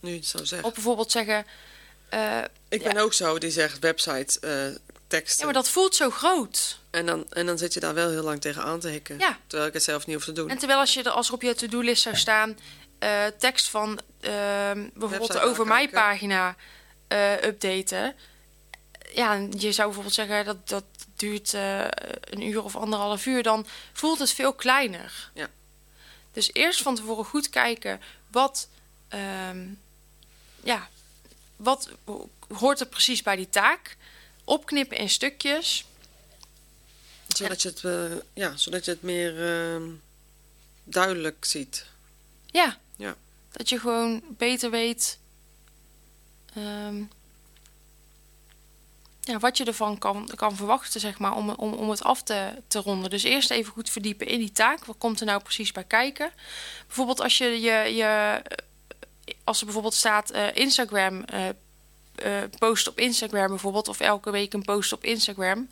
Nu 0.00 0.14
het 0.14 0.26
zo 0.26 0.44
zegt. 0.44 0.62
Of 0.62 0.74
bijvoorbeeld 0.74 1.10
zeggen, 1.10 1.46
eh, 2.08 2.38
Ik 2.68 2.82
ja. 2.82 2.92
ben 2.92 3.02
ook 3.02 3.12
zo, 3.12 3.38
die 3.38 3.50
zegt 3.50 3.78
website 3.78 4.40
eh, 4.40 4.80
teksten. 5.06 5.38
ja, 5.38 5.44
maar 5.44 5.62
dat 5.62 5.68
voelt 5.68 5.94
zo 5.94 6.10
groot. 6.10 6.78
en, 6.90 7.06
dan, 7.06 7.26
en 7.30 7.46
dan 7.46 7.58
zit 7.58 7.74
je 7.74 7.80
daar 7.80 7.94
wel 7.94 8.10
heel 8.10 8.22
lang 8.22 8.40
tegen 8.40 8.62
aan 8.62 8.80
te 8.80 8.88
hikken. 8.88 9.18
Ja. 9.18 9.38
Terwijl 9.46 9.68
ik 9.68 9.74
het 9.74 9.82
zelf 9.82 10.06
niet 10.06 10.14
hoef 10.14 10.24
te 10.24 10.32
doen. 10.32 10.50
En 10.50 10.58
terwijl 10.58 10.80
als, 10.80 10.94
je 10.94 11.02
er, 11.02 11.10
als 11.10 11.28
er 11.28 11.34
op 11.34 11.42
je 11.42 11.54
to-do-list 11.54 12.02
zou 12.02 12.16
staan 12.16 12.58
eh, 12.98 13.24
tekst 13.38 13.68
van 13.68 14.00
bijvoorbeeld 14.94 15.32
de 15.32 15.40
over 15.40 15.66
mij 15.66 15.88
pagina 15.88 16.56
updaten. 17.44 18.14
Ja, 19.14 19.32
je 19.50 19.72
zou 19.72 19.86
bijvoorbeeld 19.86 20.14
zeggen 20.14 20.44
dat 20.44 20.68
dat 20.68 20.84
duurt 21.16 21.54
eh, 21.54 21.84
een 22.20 22.42
uur 22.42 22.64
of 22.64 22.76
anderhalf 22.76 23.26
uur. 23.26 23.42
Dan 23.42 23.66
voelt 23.92 24.18
het 24.18 24.30
veel 24.30 24.52
kleiner. 24.52 25.30
Ja. 25.34 25.48
Dus 26.32 26.50
eerst 26.52 26.82
van 26.82 26.94
tevoren 26.94 27.24
goed 27.24 27.48
kijken 27.48 28.00
wat, 28.30 28.68
ehm, 29.08 29.68
ja, 30.62 30.88
wat 31.56 31.90
hoort 32.48 32.80
er 32.80 32.86
precies 32.86 33.22
bij 33.22 33.36
die 33.36 33.48
taak. 33.48 33.96
Opknippen 34.44 34.96
in 34.96 35.10
stukjes. 35.10 35.84
Zodat 37.28 37.62
je 37.62 37.68
het, 37.68 37.84
eh, 37.84 38.18
ja, 38.34 38.56
zodat 38.56 38.84
je 38.84 38.90
het 38.90 39.02
meer 39.02 39.52
ehm, 39.52 39.90
duidelijk 40.84 41.44
ziet. 41.44 41.86
Ja. 42.46 42.78
Ja. 42.96 43.16
Dat 43.50 43.68
je 43.68 43.78
gewoon 43.78 44.22
beter 44.28 44.70
weet 44.70 45.18
ehm, 46.54 47.02
ja, 49.20 49.38
wat 49.38 49.56
je 49.56 49.64
ervan 49.64 49.98
kan, 49.98 50.30
kan 50.34 50.56
verwachten, 50.56 51.00
zeg 51.00 51.18
maar, 51.18 51.36
om, 51.36 51.50
om, 51.50 51.72
om 51.72 51.90
het 51.90 52.02
af 52.02 52.22
te, 52.22 52.48
te 52.66 52.78
ronden. 52.78 53.10
Dus 53.10 53.22
eerst 53.22 53.50
even 53.50 53.72
goed 53.72 53.90
verdiepen 53.90 54.26
in 54.26 54.38
die 54.38 54.52
taak. 54.52 54.84
Wat 54.84 54.98
komt 54.98 55.20
er 55.20 55.26
nou 55.26 55.42
precies 55.42 55.72
bij 55.72 55.84
kijken? 55.84 56.30
Bijvoorbeeld 56.86 57.20
als 57.20 57.38
je 57.38 57.60
je, 57.60 57.94
je 57.94 58.42
als 59.44 59.58
er 59.58 59.64
bijvoorbeeld 59.64 59.94
staat 59.94 60.30
eh, 60.30 60.54
Instagram 60.54 61.24
eh, 61.24 61.48
eh, 62.14 62.50
post 62.58 62.88
op 62.88 62.98
Instagram 62.98 63.48
bijvoorbeeld, 63.48 63.88
of 63.88 64.00
elke 64.00 64.30
week 64.30 64.52
een 64.52 64.64
post 64.64 64.92
op 64.92 65.04
Instagram. 65.04 65.68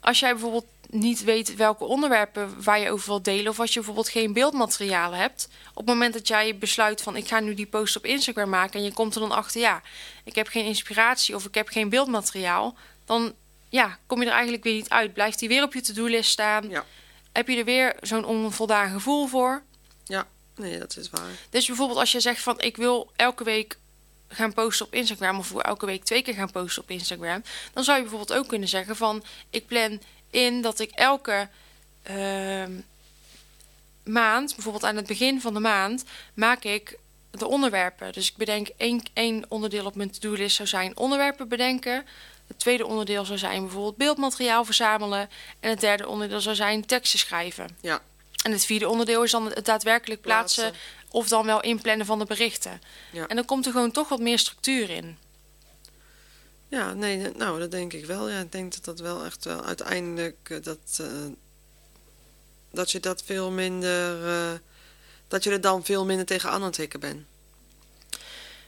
Als 0.00 0.20
jij 0.20 0.30
bijvoorbeeld 0.32 0.66
niet 0.90 1.24
weet 1.24 1.54
welke 1.54 1.84
onderwerpen 1.84 2.62
waar 2.62 2.78
je 2.78 2.90
over 2.90 3.08
wilt 3.08 3.24
delen, 3.24 3.50
of 3.50 3.60
als 3.60 3.68
je 3.68 3.74
bijvoorbeeld 3.74 4.08
geen 4.08 4.32
beeldmaterialen 4.32 5.18
hebt, 5.18 5.48
op 5.70 5.76
het 5.76 5.86
moment 5.86 6.12
dat 6.12 6.28
jij 6.28 6.58
besluit 6.58 7.02
van 7.02 7.16
ik 7.16 7.28
ga 7.28 7.40
nu 7.40 7.54
die 7.54 7.66
post 7.66 7.96
op 7.96 8.04
Instagram 8.04 8.48
maken 8.48 8.78
en 8.78 8.84
je 8.84 8.92
komt 8.92 9.14
er 9.14 9.20
dan 9.20 9.32
achter, 9.32 9.60
ja, 9.60 9.82
ik 10.24 10.34
heb 10.34 10.46
geen 10.46 10.64
inspiratie 10.64 11.34
of 11.34 11.44
ik 11.44 11.54
heb 11.54 11.68
geen 11.68 11.88
beeldmateriaal, 11.88 12.76
dan 13.04 13.34
ja, 13.68 13.98
kom 14.06 14.20
je 14.20 14.26
er 14.26 14.32
eigenlijk 14.32 14.64
weer 14.64 14.74
niet 14.74 14.88
uit. 14.88 15.12
Blijft 15.12 15.38
die 15.38 15.48
weer 15.48 15.62
op 15.62 15.74
je 15.74 15.80
to-do-list 15.80 16.30
staan? 16.30 16.68
Ja. 16.68 16.84
Heb 17.32 17.48
je 17.48 17.56
er 17.56 17.64
weer 17.64 17.96
zo'n 18.00 18.24
onvoldaan 18.24 18.90
gevoel 18.90 19.26
voor? 19.26 19.62
Ja, 20.04 20.26
nee, 20.56 20.78
dat 20.78 20.96
is 20.96 21.10
waar. 21.10 21.30
Dus 21.50 21.66
bijvoorbeeld 21.66 21.98
als 21.98 22.12
je 22.12 22.20
zegt 22.20 22.42
van 22.42 22.60
ik 22.60 22.76
wil 22.76 23.12
elke 23.16 23.44
week 23.44 23.78
gaan 24.28 24.52
posten 24.52 24.86
op 24.86 24.94
Instagram 24.94 25.38
of 25.38 25.54
elke 25.54 25.86
week 25.86 26.04
twee 26.04 26.22
keer 26.22 26.34
gaan 26.34 26.50
posten 26.50 26.82
op 26.82 26.90
Instagram, 26.90 27.42
dan 27.72 27.84
zou 27.84 27.96
je 27.96 28.02
bijvoorbeeld 28.02 28.38
ook 28.38 28.48
kunnen 28.48 28.68
zeggen 28.68 28.96
van 28.96 29.24
ik 29.50 29.66
plan 29.66 30.00
in 30.30 30.62
dat 30.62 30.78
ik 30.78 30.90
elke 30.90 31.48
ehm, 32.02 32.72
maand, 34.04 34.54
bijvoorbeeld 34.54 34.84
aan 34.84 34.96
het 34.96 35.06
begin 35.06 35.40
van 35.40 35.54
de 35.54 35.60
maand, 35.60 36.04
maak 36.34 36.64
ik 36.64 36.98
de 37.30 37.46
onderwerpen. 37.46 38.12
Dus 38.12 38.28
ik 38.28 38.36
bedenk 38.36 38.68
één, 38.76 39.02
één 39.12 39.44
onderdeel 39.48 39.84
op 39.84 39.94
mijn 39.94 40.10
to-do-list 40.10 40.56
zou 40.56 40.68
zijn 40.68 40.96
onderwerpen 40.96 41.48
bedenken. 41.48 42.06
Het 42.46 42.58
tweede 42.58 42.86
onderdeel 42.86 43.24
zou 43.24 43.38
zijn 43.38 43.60
bijvoorbeeld 43.60 43.96
beeldmateriaal 43.96 44.64
verzamelen. 44.64 45.30
En 45.60 45.70
het 45.70 45.80
derde 45.80 46.08
onderdeel 46.08 46.40
zou 46.40 46.54
zijn 46.54 46.86
teksten 46.86 47.18
schrijven. 47.18 47.76
Ja. 47.80 48.00
En 48.42 48.52
het 48.52 48.64
vierde 48.64 48.88
onderdeel 48.88 49.22
is 49.22 49.30
dan 49.30 49.46
het 49.46 49.64
daadwerkelijk 49.64 50.20
plaatsen, 50.20 50.70
Plaatsen. 50.70 51.08
of 51.10 51.28
dan 51.28 51.46
wel 51.46 51.60
inplannen 51.62 52.06
van 52.06 52.18
de 52.18 52.24
berichten. 52.24 52.80
Ja. 53.12 53.26
En 53.26 53.36
dan 53.36 53.44
komt 53.44 53.66
er 53.66 53.72
gewoon 53.72 53.90
toch 53.90 54.08
wat 54.08 54.20
meer 54.20 54.38
structuur 54.38 54.90
in. 54.90 55.18
Ja, 56.68 56.92
nee, 56.92 57.30
nou, 57.36 57.58
dat 57.58 57.70
denk 57.70 57.92
ik 57.92 58.06
wel. 58.06 58.30
Ja, 58.30 58.40
ik 58.40 58.52
denk 58.52 58.72
dat 58.72 58.84
dat 58.84 58.98
wel 58.98 59.24
echt 59.24 59.44
wel 59.44 59.64
uiteindelijk 59.64 60.36
eh, 60.42 60.62
dat, 60.62 60.98
eh, 61.00 61.06
dat 62.70 62.90
je 62.90 63.00
dat 63.00 63.22
veel 63.22 63.50
minder, 63.50 64.28
eh, 64.28 64.58
dat 65.28 65.44
je 65.44 65.50
er 65.50 65.60
dan 65.60 65.84
veel 65.84 66.04
minder 66.04 66.26
tegenaan 66.26 66.60
aan 66.60 66.66
het 66.66 66.76
hikken 66.76 67.00
bent. 67.00 67.24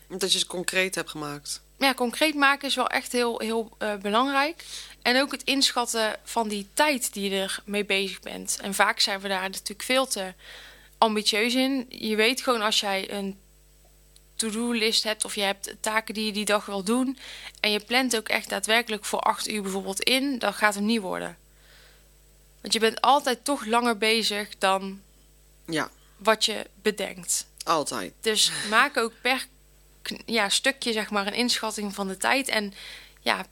Dat 0.09 0.33
je 0.33 0.39
het 0.39 0.47
concreet 0.47 0.95
hebt 0.95 1.11
gemaakt. 1.11 1.61
Ja, 1.77 1.95
concreet 1.95 2.35
maken 2.35 2.69
is 2.69 2.75
wel 2.75 2.89
echt 2.89 3.13
heel, 3.13 3.39
heel 3.41 3.77
belangrijk. 4.03 4.65
En 5.03 5.21
ook 5.21 5.33
het 5.33 5.43
inschatten 5.43 6.17
van 6.25 6.49
die 6.49 6.69
tijd 6.75 7.13
die 7.13 7.31
je 7.31 7.61
ermee 7.65 7.85
bezig 7.85 8.21
bent. 8.21 8.59
En 8.61 8.75
vaak 8.75 9.01
zijn 9.01 9.21
we 9.21 9.29
daar 9.29 9.51
natuurlijk 9.51 9.83
veel 9.83 10.07
te 10.07 10.35
ambitieus 10.99 11.55
in. 11.55 11.87
Je 11.89 12.17
weet 12.17 12.41
gewoon 12.41 12.61
als 12.61 12.81
jij 12.81 13.13
een 13.13 13.39
to-do-list 14.39 15.05
hebt 15.05 15.25
of 15.25 15.35
je 15.35 15.41
hebt 15.41 15.75
taken 15.81 16.15
die 16.15 16.27
je 16.27 16.33
die 16.33 16.45
dag 16.45 16.67
wil 16.67 16.83
doen 16.83 17.19
en 17.61 17.71
je 17.71 17.81
plant 17.81 18.17
ook 18.17 18.29
echt 18.29 18.49
daadwerkelijk 18.49 19.05
voor 19.05 19.21
acht 19.21 19.49
uur 19.49 19.63
bijvoorbeeld 19.63 20.01
in, 20.01 20.39
dan 20.39 20.55
gaat 20.55 20.75
hem 20.75 20.85
niet 20.85 21.01
worden. 21.01 21.37
Want 22.61 22.73
je 22.73 22.81
bent 22.81 23.01
altijd 23.01 23.45
toch 23.45 23.65
langer 23.65 23.99
bezig 23.99 24.59
dan 24.59 25.01
Ja, 25.67 25.91
wat 26.17 26.45
je 26.45 26.67
bedenkt. 26.83 27.47
altijd. 27.65 28.13
Dus 28.21 28.53
maak 28.71 28.97
ook 28.97 29.13
per 29.21 29.47
ja, 30.27 30.49
stukje 30.49 30.93
zeg 30.93 31.11
maar 31.11 31.27
een 31.27 31.35
inschatting 31.35 31.95
van 31.95 32.09
de 32.09 32.17
tijd. 32.17 32.49
En 32.49 32.75
ja, 33.21 33.47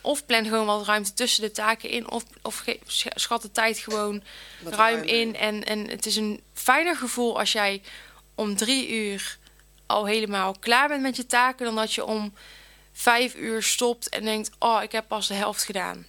of 0.00 0.26
plan 0.26 0.44
gewoon 0.44 0.66
wat 0.66 0.86
ruimte 0.86 1.14
tussen 1.14 1.42
de 1.42 1.50
taken 1.50 1.90
in. 1.90 2.10
Of, 2.10 2.24
of 2.42 2.64
schat 3.14 3.42
de 3.42 3.52
tijd 3.52 3.78
gewoon 3.78 4.22
Wat 4.62 4.74
ruim 4.74 4.94
ruim 4.94 5.08
in. 5.08 5.36
En, 5.36 5.64
en 5.64 5.88
het 5.88 6.06
is 6.06 6.16
een 6.16 6.42
fijner 6.54 6.96
gevoel 6.96 7.38
als 7.38 7.52
jij 7.52 7.82
om 8.34 8.56
drie 8.56 8.88
uur 8.88 9.38
al 9.94 10.06
helemaal 10.06 10.56
klaar 10.60 10.88
bent 10.88 11.02
met 11.02 11.16
je 11.16 11.26
taken. 11.26 11.64
Dan 11.64 11.74
dat 11.74 11.92
je 11.92 12.04
om 12.04 12.34
vijf 12.92 13.34
uur 13.34 13.62
stopt 13.62 14.08
en 14.08 14.24
denkt, 14.24 14.50
oh, 14.58 14.82
ik 14.82 14.92
heb 14.92 15.04
pas 15.08 15.28
de 15.28 15.34
helft 15.34 15.64
gedaan. 15.64 16.06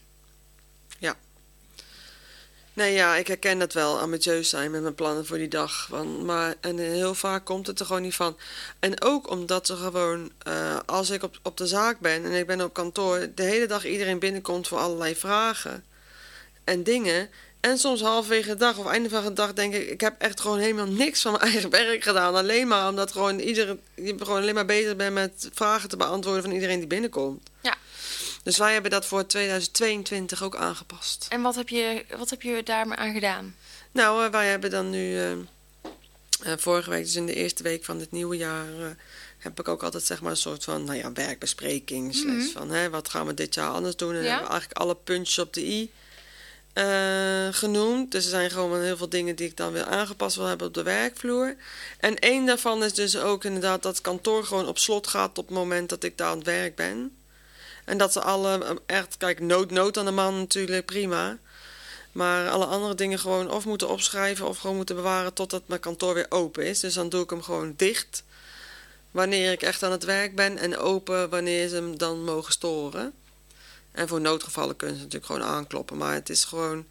Nee, 2.75 2.93
ja, 2.93 3.15
ik 3.15 3.27
herken 3.27 3.59
dat 3.59 3.73
wel, 3.73 3.99
ambitieus 3.99 4.49
zijn 4.49 4.71
met 4.71 4.81
mijn 4.81 4.95
plannen 4.95 5.25
voor 5.25 5.37
die 5.37 5.47
dag. 5.47 5.87
Want, 5.87 6.23
maar, 6.23 6.55
en 6.61 6.77
heel 6.77 7.15
vaak 7.15 7.45
komt 7.45 7.67
het 7.67 7.79
er 7.79 7.85
gewoon 7.85 8.01
niet 8.01 8.15
van. 8.15 8.37
En 8.79 9.01
ook 9.01 9.29
omdat 9.29 9.69
er 9.69 9.77
gewoon, 9.77 10.31
eh, 10.37 10.79
als 10.85 11.09
ik 11.09 11.23
op, 11.23 11.39
op 11.43 11.57
de 11.57 11.67
zaak 11.67 11.99
ben 11.99 12.25
en 12.25 12.31
ik 12.31 12.47
ben 12.47 12.61
op 12.61 12.73
kantoor, 12.73 13.27
de 13.35 13.43
hele 13.43 13.67
dag 13.67 13.85
iedereen 13.85 14.19
binnenkomt 14.19 14.67
voor 14.67 14.77
allerlei 14.77 15.15
vragen 15.15 15.83
en 16.63 16.83
dingen. 16.83 17.29
En 17.65 17.77
soms 17.77 18.01
halverwege 18.01 18.47
de 18.47 18.55
dag 18.55 18.77
of 18.77 18.85
einde 18.85 19.09
van 19.09 19.23
de 19.23 19.33
dag 19.33 19.53
denk 19.53 19.73
ik, 19.73 19.89
ik 19.89 20.01
heb 20.01 20.21
echt 20.21 20.41
gewoon 20.41 20.59
helemaal 20.59 20.85
niks 20.85 21.21
van 21.21 21.31
mijn 21.31 21.43
eigen 21.51 21.69
werk 21.69 22.03
gedaan. 22.03 22.35
Alleen 22.35 22.67
maar 22.67 22.89
omdat 22.89 23.11
gewoon 23.11 23.39
iedere, 23.39 23.77
je 23.95 24.15
gewoon 24.17 24.41
alleen 24.41 24.53
maar 24.53 24.65
bezig 24.65 24.95
bent 24.95 25.13
met 25.13 25.49
vragen 25.53 25.89
te 25.89 25.97
beantwoorden 25.97 26.43
van 26.43 26.51
iedereen 26.51 26.77
die 26.79 26.87
binnenkomt. 26.87 27.49
Ja. 27.61 27.75
Dus 28.43 28.57
wij 28.57 28.73
hebben 28.73 28.91
dat 28.91 29.05
voor 29.05 29.25
2022 29.25 30.43
ook 30.43 30.55
aangepast. 30.55 31.25
En 31.29 31.41
wat 31.41 31.55
heb 31.55 31.69
je, 31.69 32.05
wat 32.17 32.29
heb 32.29 32.41
je 32.41 32.63
daar 32.63 32.87
maar 32.87 32.97
aan 32.97 33.13
gedaan? 33.13 33.55
Nou, 33.91 34.25
eh, 34.25 34.31
wij 34.31 34.47
hebben 34.47 34.69
dan 34.69 34.89
nu 34.89 35.17
eh, 35.17 35.31
eh, 35.31 35.37
vorige 36.57 36.89
week, 36.89 37.03
dus 37.03 37.15
in 37.15 37.25
de 37.25 37.35
eerste 37.35 37.63
week 37.63 37.85
van 37.85 37.97
dit 37.97 38.11
nieuwe 38.11 38.37
jaar, 38.37 38.65
heb 39.37 39.59
ik 39.59 39.67
ook 39.67 39.83
altijd 39.83 40.03
zeg 40.03 40.21
maar 40.21 40.31
een 40.31 40.37
soort 40.37 40.63
van 40.63 40.83
nou 40.83 40.97
ja, 40.97 41.11
werkbespreking. 41.11 42.15
slash 42.15 42.51
van 42.51 42.69
hè, 42.71 42.89
wat 42.89 43.09
gaan 43.09 43.25
we 43.25 43.33
dit 43.33 43.53
jaar 43.53 43.69
anders 43.69 43.95
doen? 43.95 44.13
En 44.13 44.15
Mhm. 44.15 44.23
Ja. 44.23 44.29
hebben 44.29 44.47
we 44.47 44.53
eigenlijk 44.53 44.81
alle 44.81 44.95
puntjes 44.95 45.39
op 45.39 45.53
de 45.53 45.65
i 45.65 45.91
eh, 46.75 47.47
genoemd. 47.51 48.11
Dus 48.11 48.23
er 48.23 48.29
zijn 48.29 48.51
gewoon 48.51 48.81
heel 48.81 48.97
veel 48.97 49.09
dingen 49.09 49.35
die 49.35 49.47
ik 49.47 49.57
dan 49.57 49.71
weer 49.71 49.85
aangepast 49.85 50.35
wil 50.35 50.45
hebben 50.45 50.67
op 50.67 50.73
de 50.73 50.83
werkvloer. 50.83 51.55
En 51.99 52.19
één 52.19 52.45
daarvan 52.45 52.83
is 52.83 52.93
dus 52.93 53.17
ook 53.17 53.43
inderdaad 53.43 53.83
dat 53.83 53.93
het 53.93 54.01
kantoor 54.01 54.45
gewoon 54.45 54.67
op 54.67 54.77
slot 54.77 55.07
gaat 55.07 55.37
op 55.37 55.47
het 55.47 55.55
moment 55.55 55.89
dat 55.89 56.03
ik 56.03 56.17
daar 56.17 56.29
aan 56.29 56.37
het 56.37 56.45
werk 56.45 56.75
ben. 56.75 57.17
En 57.85 57.97
dat 57.97 58.13
ze 58.13 58.21
alle 58.21 58.65
eh, 58.65 58.75
echt, 58.85 59.17
kijk, 59.17 59.39
nood, 59.39 59.71
nood 59.71 59.97
aan 59.97 60.05
de 60.05 60.11
man 60.11 60.37
natuurlijk, 60.37 60.85
prima. 60.85 61.37
Maar 62.11 62.49
alle 62.49 62.65
andere 62.65 62.95
dingen 62.95 63.19
gewoon 63.19 63.51
of 63.51 63.65
moeten 63.65 63.89
opschrijven 63.89 64.47
of 64.47 64.57
gewoon 64.57 64.75
moeten 64.75 64.95
bewaren 64.95 65.33
totdat 65.33 65.61
mijn 65.65 65.81
kantoor 65.81 66.13
weer 66.13 66.25
open 66.29 66.65
is. 66.65 66.79
Dus 66.79 66.93
dan 66.93 67.09
doe 67.09 67.23
ik 67.23 67.29
hem 67.29 67.41
gewoon 67.41 67.73
dicht 67.77 68.23
wanneer 69.11 69.51
ik 69.51 69.61
echt 69.61 69.83
aan 69.83 69.91
het 69.91 70.03
werk 70.03 70.35
ben 70.35 70.57
en 70.57 70.77
open 70.77 71.29
wanneer 71.29 71.67
ze 71.67 71.75
hem 71.75 71.97
dan 71.97 72.23
mogen 72.23 72.51
storen. 72.51 73.13
En 73.95 74.07
voor 74.07 74.21
noodgevallen 74.21 74.75
kunnen 74.75 74.95
ze 74.95 75.03
natuurlijk 75.03 75.31
gewoon 75.31 75.47
aankloppen. 75.47 75.97
Maar 75.97 76.13
het 76.13 76.29
is 76.29 76.43
gewoon. 76.43 76.85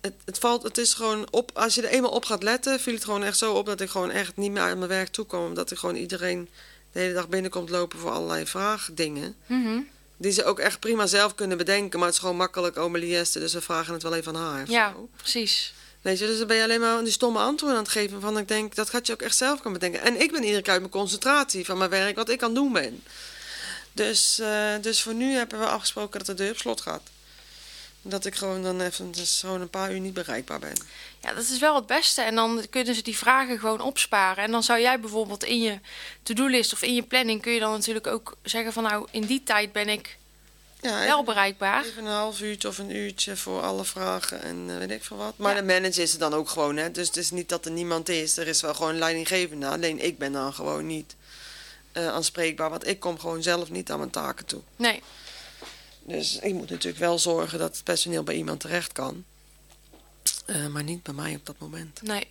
Het, 0.00 0.14
het, 0.24 0.38
valt, 0.38 0.62
het 0.62 0.78
is 0.78 0.94
gewoon 0.94 1.26
op. 1.30 1.50
Als 1.54 1.74
je 1.74 1.82
er 1.82 1.88
eenmaal 1.88 2.10
op 2.10 2.24
gaat 2.24 2.42
letten, 2.42 2.80
viel 2.80 2.94
het 2.94 3.04
gewoon 3.04 3.22
echt 3.22 3.38
zo 3.38 3.52
op 3.52 3.66
dat 3.66 3.80
ik 3.80 3.90
gewoon 3.90 4.10
echt 4.10 4.36
niet 4.36 4.50
meer 4.50 4.62
aan 4.62 4.78
mijn 4.78 4.90
werk 4.90 5.08
toe 5.08 5.26
kwam. 5.26 5.44
Omdat 5.44 5.70
ik 5.70 5.78
gewoon 5.78 5.94
iedereen 5.94 6.48
de 6.92 6.98
hele 6.98 7.14
dag 7.14 7.28
binnenkomt 7.28 7.70
lopen 7.70 7.98
voor 7.98 8.10
allerlei 8.10 8.46
vraagdingen. 8.46 9.36
Mhm. 9.46 9.80
Die 10.16 10.32
ze 10.32 10.44
ook 10.44 10.58
echt 10.58 10.80
prima 10.80 11.06
zelf 11.06 11.34
kunnen 11.34 11.58
bedenken. 11.58 11.98
Maar 11.98 12.08
het 12.08 12.16
is 12.16 12.22
gewoon 12.22 12.36
makkelijk 12.36 12.76
oma 12.76 12.98
Lieste, 12.98 13.38
dus 13.38 13.52
we 13.52 13.60
vragen 13.60 13.92
het 13.92 14.02
wel 14.02 14.14
even 14.14 14.36
aan 14.36 14.42
haar. 14.42 14.70
Ja, 14.70 14.92
zo. 14.92 15.08
precies. 15.16 15.74
Weet 16.00 16.18
je, 16.18 16.26
dus 16.26 16.38
dan 16.38 16.46
ben 16.46 16.56
je 16.56 16.62
alleen 16.62 16.80
maar 16.80 17.04
die 17.04 17.12
stomme 17.12 17.38
antwoorden 17.38 17.78
aan 17.78 17.84
het 17.84 17.92
geven. 17.92 18.20
Van 18.20 18.38
ik 18.38 18.48
denk, 18.48 18.74
dat 18.74 18.90
gaat 18.90 19.06
je 19.06 19.12
ook 19.12 19.22
echt 19.22 19.36
zelf 19.36 19.60
kunnen 19.60 19.80
bedenken. 19.80 20.02
En 20.02 20.20
ik 20.20 20.32
ben 20.32 20.42
iedere 20.42 20.62
keer 20.62 20.72
uit 20.72 20.80
mijn 20.80 20.92
concentratie 20.92 21.64
van 21.64 21.78
mijn 21.78 21.90
werk, 21.90 22.16
wat 22.16 22.28
ik 22.28 22.42
aan 22.42 22.48
het 22.48 22.58
doen 22.58 22.72
ben. 22.72 23.02
Dus, 23.92 24.38
eh, 24.38 24.74
dus 24.80 25.02
voor 25.02 25.14
nu 25.14 25.32
hebben 25.34 25.58
we 25.58 25.66
afgesproken 25.66 26.18
dat 26.18 26.26
de 26.36 26.42
deur 26.42 26.50
op 26.52 26.58
slot 26.58 26.80
gaat. 26.80 27.02
Dat 28.02 28.24
ik 28.24 28.34
gewoon 28.34 28.62
dan 28.62 28.80
even 28.80 29.12
dus 29.12 29.40
gewoon 29.40 29.60
een 29.60 29.70
paar 29.70 29.92
uur 29.92 30.00
niet 30.00 30.14
bereikbaar 30.14 30.58
ben. 30.58 30.72
Ja, 31.22 31.34
dat 31.34 31.42
is 31.48 31.58
wel 31.58 31.74
het 31.74 31.86
beste. 31.86 32.22
En 32.22 32.34
dan 32.34 32.66
kunnen 32.70 32.94
ze 32.94 33.02
die 33.02 33.16
vragen 33.16 33.58
gewoon 33.58 33.80
opsparen. 33.80 34.44
En 34.44 34.50
dan 34.50 34.62
zou 34.62 34.80
jij 34.80 35.00
bijvoorbeeld 35.00 35.44
in 35.44 35.60
je 35.60 35.78
to-do-list 36.22 36.72
of 36.72 36.82
in 36.82 36.94
je 36.94 37.02
planning... 37.02 37.42
kun 37.42 37.52
je 37.52 37.60
dan 37.60 37.70
natuurlijk 37.72 38.06
ook 38.06 38.36
zeggen 38.42 38.72
van... 38.72 38.82
nou, 38.82 39.06
in 39.10 39.22
die 39.24 39.42
tijd 39.42 39.72
ben 39.72 39.88
ik 39.88 40.18
Ja, 40.80 41.04
wel 41.04 41.22
bereikbaar. 41.24 41.84
even 41.84 42.04
een 42.04 42.12
half 42.12 42.40
uurtje 42.40 42.68
of 42.68 42.78
een 42.78 42.94
uurtje 42.96 43.36
voor 43.36 43.62
alle 43.62 43.84
vragen 43.84 44.42
en 44.42 44.64
eh, 44.68 44.76
weet 44.78 44.90
ik 44.90 45.04
veel 45.04 45.16
wat. 45.16 45.34
Maar 45.36 45.54
Ja. 45.54 45.60
de 45.60 45.66
manager 45.66 46.02
is 46.02 46.12
er 46.12 46.18
dan 46.18 46.34
ook 46.34 46.48
gewoon, 46.48 46.76
hè. 46.76 46.90
Dus 46.90 47.06
het 47.06 47.16
is 47.16 47.30
niet 47.30 47.48
dat 47.48 47.64
er 47.64 47.70
niemand 47.70 48.08
is. 48.08 48.36
Er 48.36 48.46
is 48.48 48.60
wel 48.60 48.74
gewoon 48.74 48.98
leidinggevende. 48.98 49.66
Alleen 49.66 50.04
ik 50.04 50.18
ben 50.18 50.32
dan 50.32 50.52
gewoon 50.52 50.86
niet 50.86 51.14
eh, 51.92 52.08
aanspreekbaar. 52.08 52.70
Want 52.70 52.86
ik 52.86 53.00
kom 53.00 53.18
gewoon 53.18 53.42
zelf 53.42 53.70
niet 53.70 53.90
aan 53.90 53.98
mijn 53.98 54.10
taken 54.10 54.46
toe. 54.46 54.60
Nee, 54.76 55.02
Dus 56.02 56.38
ik 56.38 56.52
moet 56.54 56.70
natuurlijk 56.70 56.98
wel 56.98 57.18
zorgen 57.18 57.58
dat 57.58 57.74
het 57.74 57.84
personeel 57.84 58.22
bij 58.22 58.34
iemand 58.34 58.60
terecht 58.60 58.92
kan. 58.92 59.24
Eh, 60.46 60.66
maar 60.66 60.82
niet 60.82 61.02
bij 61.02 61.14
mij 61.14 61.34
op 61.34 61.46
dat 61.46 61.58
moment. 61.58 62.02
nee. 62.02 62.26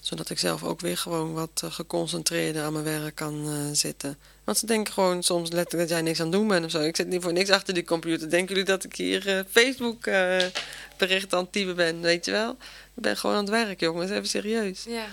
Zodat 0.00 0.30
ik 0.30 0.38
zelf 0.38 0.62
ook 0.64 0.80
weer 0.80 0.96
gewoon 0.96 1.32
wat 1.32 1.60
eh, 1.64 1.72
geconcentreerder 1.72 2.62
aan 2.62 2.72
mijn 2.72 2.84
werk 2.84 3.14
kan 3.14 3.70
zitten. 3.76 4.18
Want 4.44 4.58
ze 4.58 4.66
denken 4.66 4.92
gewoon 4.92 5.22
soms 5.22 5.50
letterlijk 5.50 5.88
dat 5.88 5.98
jij 5.98 6.06
niks 6.06 6.20
aan 6.20 6.26
het 6.26 6.34
doen 6.34 6.48
bent 6.48 6.64
of 6.64 6.70
zo. 6.70 6.80
Ik 6.80 6.96
zit 6.96 7.06
niet 7.06 7.22
voor 7.22 7.32
niks 7.32 7.50
achter 7.50 7.74
die 7.74 7.84
computer. 7.84 8.30
Denken 8.30 8.48
jullie 8.48 8.64
dat 8.70 8.84
ik 8.84 8.96
hier 8.96 9.44
Facebook 9.50 10.04
berichten 10.96 11.38
aan 11.38 11.44
het 11.44 11.52
typen 11.52 11.76
ben? 11.76 12.00
Weet 12.00 12.24
je 12.24 12.30
wel? 12.30 12.50
Ik 12.94 13.02
ben 13.02 13.16
gewoon 13.16 13.36
aan 13.36 13.42
het 13.44 13.50
werk, 13.50 13.80
jongens. 13.80 14.10
Even 14.10 14.28
serieus. 14.28 14.84
Ja. 14.88 15.06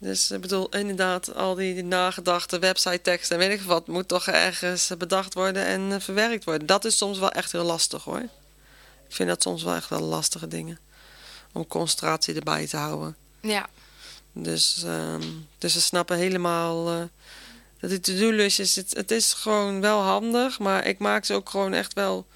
Dus 0.00 0.30
ik 0.30 0.40
bedoel, 0.40 0.68
inderdaad, 0.68 1.34
al 1.34 1.54
die, 1.54 1.84
nagedachte 1.84 2.58
website 2.58 3.00
teksten 3.02 3.40
en 3.40 3.48
weet 3.48 3.60
ik 3.60 3.66
wat, 3.66 3.86
moet 3.86 4.08
toch 4.08 4.26
ergens 4.26 4.90
bedacht 4.98 5.34
worden 5.34 5.64
en 5.64 5.92
eh, 5.92 6.00
verwerkt 6.00 6.44
worden. 6.44 6.66
Dat 6.66 6.84
is 6.84 6.96
soms 6.96 7.18
wel 7.18 7.30
echt 7.30 7.52
heel 7.52 7.64
lastig 7.64 8.04
hoor. 8.04 8.20
Ik 9.08 9.16
vind 9.16 9.28
dat 9.28 9.42
soms 9.42 9.62
wel 9.62 9.74
echt 9.74 9.88
wel 9.88 10.00
lastige 10.00 10.48
dingen. 10.48 10.78
Om 11.52 11.66
concentratie 11.66 12.34
erbij 12.34 12.66
te 12.66 12.76
houden. 12.76 13.16
Ja. 13.40 13.68
Dus, 14.32 14.82
ehm, 14.84 15.22
dus 15.58 15.72
ze 15.72 15.80
snappen 15.80 16.16
helemaal 16.16 16.88
eh, 16.88 17.02
dat 17.80 17.90
die 17.90 18.00
to-do-listjes, 18.00 18.74
het, 18.74 18.96
het 18.96 19.10
is 19.10 19.32
gewoon 19.32 19.80
wel 19.80 20.00
handig, 20.00 20.58
maar 20.58 20.86
ik 20.86 20.98
maak 20.98 21.24
ze 21.24 21.34
ook 21.34 21.50
gewoon 21.50 21.72
echt 21.72 21.92
wel 21.92 22.26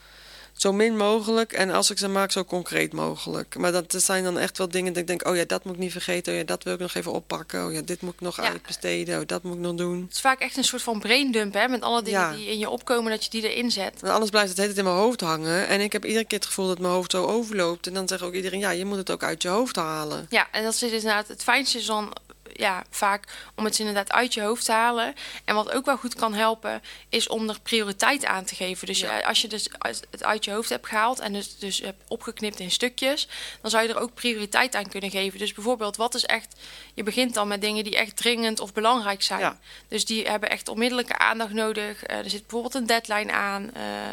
zo 0.57 0.73
min 0.73 0.97
mogelijk. 0.97 1.53
En 1.53 1.71
als 1.71 1.91
ik 1.91 1.99
ze 1.99 2.09
maak, 2.09 2.31
zo 2.33 2.45
concreet 2.45 2.93
mogelijk. 2.93 3.57
Maar 3.59 3.73
dat 3.73 3.95
zijn 3.97 4.25
dan 4.25 4.39
echt 4.39 4.59
wel 4.59 4.69
dingen 4.69 4.93
dat 4.93 5.03
ik 5.03 5.07
denk, 5.09 5.27
oh 5.29 5.37
ja, 5.37 5.45
dat 5.47 5.65
moet 5.65 5.75
ik 5.75 5.81
niet 5.81 5.93
vergeten. 5.93 6.33
Oh 6.33 6.39
ja, 6.39 6.45
dat 6.45 6.63
wil 6.63 6.75
ik 6.75 6.81
nog 6.81 6.95
even 6.95 7.13
oppakken. 7.13 7.67
Oh 7.67 7.73
ja, 7.73 7.81
dit 7.85 8.01
moet 8.01 8.13
ik 8.15 8.21
nog 8.21 8.37
Ja. 8.37 8.43
uitbesteden. 8.43 9.21
Oh, 9.21 9.27
dat 9.27 9.43
moet 9.43 9.55
ik 9.55 9.61
nog 9.61 9.75
doen. 9.75 10.03
Het 10.03 10.13
is 10.15 10.21
vaak 10.21 10.41
echt 10.41 10.57
een 10.57 10.65
soort 10.65 10.83
van 10.83 10.99
braindump, 11.01 11.55
hè? 11.55 11.69
Met 11.69 11.83
alle 11.83 12.03
dingen 12.03 12.21
Ja. 12.21 12.33
die 12.33 12.47
in 12.47 12.59
je 12.59 12.69
opkomen, 12.71 13.11
dat 13.11 13.25
je 13.25 13.31
die 13.31 13.53
erin 13.53 13.71
zet. 13.71 14.01
Want 14.01 14.13
anders 14.13 14.31
blijft 14.31 14.49
het 14.49 14.59
hele 14.59 14.73
tijd 14.73 14.85
in 14.87 14.93
mijn 14.93 15.03
hoofd 15.05 15.21
hangen. 15.21 15.69
En 15.69 15.81
ik 15.81 15.93
heb 15.93 16.05
iedere 16.05 16.25
keer 16.25 16.39
het 16.39 16.47
gevoel 16.47 16.67
dat 16.69 16.79
mijn 16.79 16.93
hoofd 16.93 17.11
zo 17.11 17.25
overloopt. 17.27 17.87
En 17.87 17.95
dan 17.95 18.09
zegt 18.09 18.23
ook 18.23 18.35
iedereen, 18.35 18.59
ja, 18.61 18.71
je 18.71 18.85
moet 18.85 18.97
het 18.99 19.11
ook 19.11 19.23
uit 19.23 19.43
je 19.43 19.49
hoofd 19.49 19.77
halen. 19.77 20.27
Ja, 20.31 20.49
en 20.53 20.63
dat 20.65 20.73
is 20.73 20.79
dus 20.79 20.91
inderdaad 20.93 21.29
het 21.29 21.43
fijnste 21.43 21.79
is 21.79 21.87
dan 21.87 22.13
ja, 22.57 22.85
vaak 22.91 23.25
om 23.55 23.65
het 23.65 23.79
inderdaad 23.79 24.13
uit 24.13 24.35
je 24.35 24.41
hoofd 24.43 24.65
te 24.65 24.73
halen. 24.73 25.15
En 25.45 25.55
wat 25.55 25.71
ook 25.71 25.85
wel 25.85 25.97
goed 25.97 26.15
kan 26.15 26.35
helpen, 26.35 26.83
is 27.09 27.29
om 27.29 27.49
er 27.49 27.61
prioriteit 27.61 28.25
aan 28.25 28.45
te 28.45 28.55
geven. 28.55 28.87
Dus 28.87 29.01
Ja. 29.01 29.19
ja, 29.19 29.27
als 29.27 29.41
je 29.43 29.49
dus 29.49 29.69
het 30.11 30.25
uit 30.25 30.45
je 30.45 30.51
hoofd 30.53 30.69
hebt 30.69 30.87
gehaald 30.87 31.19
en 31.19 31.33
dus, 31.33 31.59
dus 31.59 31.79
hebt 31.81 32.03
opgeknipt 32.09 32.61
in 32.61 32.71
stukjes, 32.71 33.29
dan 33.61 33.71
zou 33.71 33.83
je 33.83 33.89
er 33.95 34.01
ook 34.01 34.15
prioriteit 34.15 34.75
aan 34.75 34.89
kunnen 34.89 35.11
geven. 35.11 35.39
Dus 35.39 35.53
bijvoorbeeld, 35.53 35.97
wat 35.97 36.15
is 36.15 36.25
echt. 36.25 36.55
Je 36.95 37.03
begint 37.03 37.35
dan 37.35 37.49
met 37.49 37.61
dingen 37.61 37.85
die 37.85 37.97
echt 37.97 38.17
dringend 38.17 38.61
of 38.61 38.73
belangrijk 38.73 39.23
zijn. 39.23 39.41
Ja. 39.41 39.59
Dus 39.89 40.05
die 40.05 40.27
hebben 40.27 40.51
echt 40.51 40.69
onmiddellijke 40.69 41.19
aandacht 41.19 41.53
nodig. 41.53 42.03
Eh, 42.05 42.17
er 42.19 42.31
zit 42.31 42.41
bijvoorbeeld 42.41 42.75
een 42.75 42.87
deadline 42.87 43.33
aan. 43.33 43.71
eh, 43.75 44.11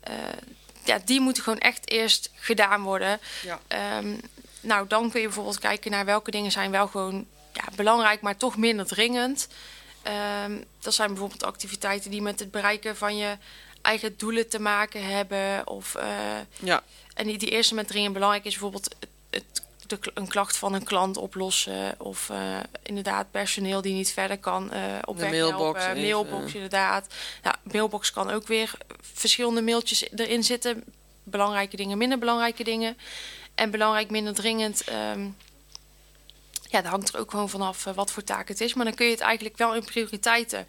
eh, 0.00 0.12
ja, 0.84 0.98
die 1.04 1.20
moeten 1.20 1.42
gewoon 1.42 1.58
echt 1.58 1.90
eerst 1.90 2.30
gedaan 2.34 2.82
worden. 2.82 3.20
Ja. 3.42 3.60
Ehm, 3.68 4.14
nou, 4.60 4.86
dan 4.88 5.10
kun 5.10 5.20
je 5.20 5.26
bijvoorbeeld 5.26 5.58
kijken 5.58 5.90
naar 5.90 6.04
welke 6.04 6.30
dingen 6.30 6.52
zijn 6.52 6.70
wel 6.70 6.86
gewoon 6.86 7.26
ja, 7.64 7.72
belangrijk, 7.76 8.20
maar 8.20 8.36
toch 8.36 8.56
minder 8.56 8.86
dringend. 8.86 9.48
Ehm, 10.02 10.52
dat 10.80 10.94
zijn 10.94 11.08
bijvoorbeeld 11.08 11.44
activiteiten 11.44 12.10
die 12.10 12.22
met 12.22 12.38
het 12.38 12.50
bereiken 12.50 12.96
van 12.96 13.16
je 13.16 13.36
eigen 13.82 14.14
doelen 14.16 14.48
te 14.48 14.60
maken 14.60 15.04
hebben. 15.04 15.66
Of, 15.66 15.94
eh, 15.94 16.08
Ja, 16.58 16.82
en 17.14 17.26
die, 17.26 17.38
die 17.38 17.50
eerste 17.50 17.74
met 17.74 17.88
dringend 17.88 18.12
belangrijk 18.12 18.44
is 18.44 18.52
bijvoorbeeld 18.52 18.84
het, 19.00 19.08
het, 19.30 19.62
de, 19.86 20.10
een 20.14 20.28
klacht 20.28 20.56
van 20.56 20.72
een 20.74 20.84
klant 20.84 21.16
oplossen. 21.16 21.94
Of 21.98 22.30
eh, 22.30 22.58
inderdaad 22.82 23.30
personeel 23.30 23.82
die 23.82 23.94
niet 23.94 24.12
verder 24.12 24.38
kan 24.38 24.72
eh 24.72 24.80
op 25.04 25.18
De 25.18 25.28
mailbox 25.28 25.84
helpen. 25.84 26.00
even. 26.02 26.10
Mailbox 26.10 26.54
inderdaad. 26.54 27.06
Nou, 27.42 27.56
mailbox 27.62 28.10
kan 28.12 28.30
ook 28.30 28.46
weer 28.46 28.70
verschillende 29.14 29.62
mailtjes 29.62 30.08
erin 30.16 30.44
zitten. 30.44 30.84
Belangrijke 31.22 31.76
dingen, 31.76 31.98
minder 31.98 32.18
belangrijke 32.18 32.64
dingen. 32.64 32.96
En 33.54 33.70
belangrijk, 33.70 34.10
minder 34.10 34.34
dringend. 34.34 34.84
ehm, 34.84 35.26
Ja, 36.68 36.82
dat 36.82 36.90
hangt 36.90 37.14
er 37.14 37.20
ook 37.20 37.30
gewoon 37.30 37.48
vanaf 37.48 37.86
eh, 37.86 37.94
wat 37.94 38.10
voor 38.10 38.24
taak 38.24 38.48
het 38.48 38.60
is. 38.60 38.74
Maar 38.74 38.84
dan 38.84 38.94
kun 38.94 39.06
je 39.06 39.12
het 39.12 39.20
eigenlijk 39.20 39.56
wel 39.56 39.74
in 39.74 39.84
prioriteiten 39.84 40.66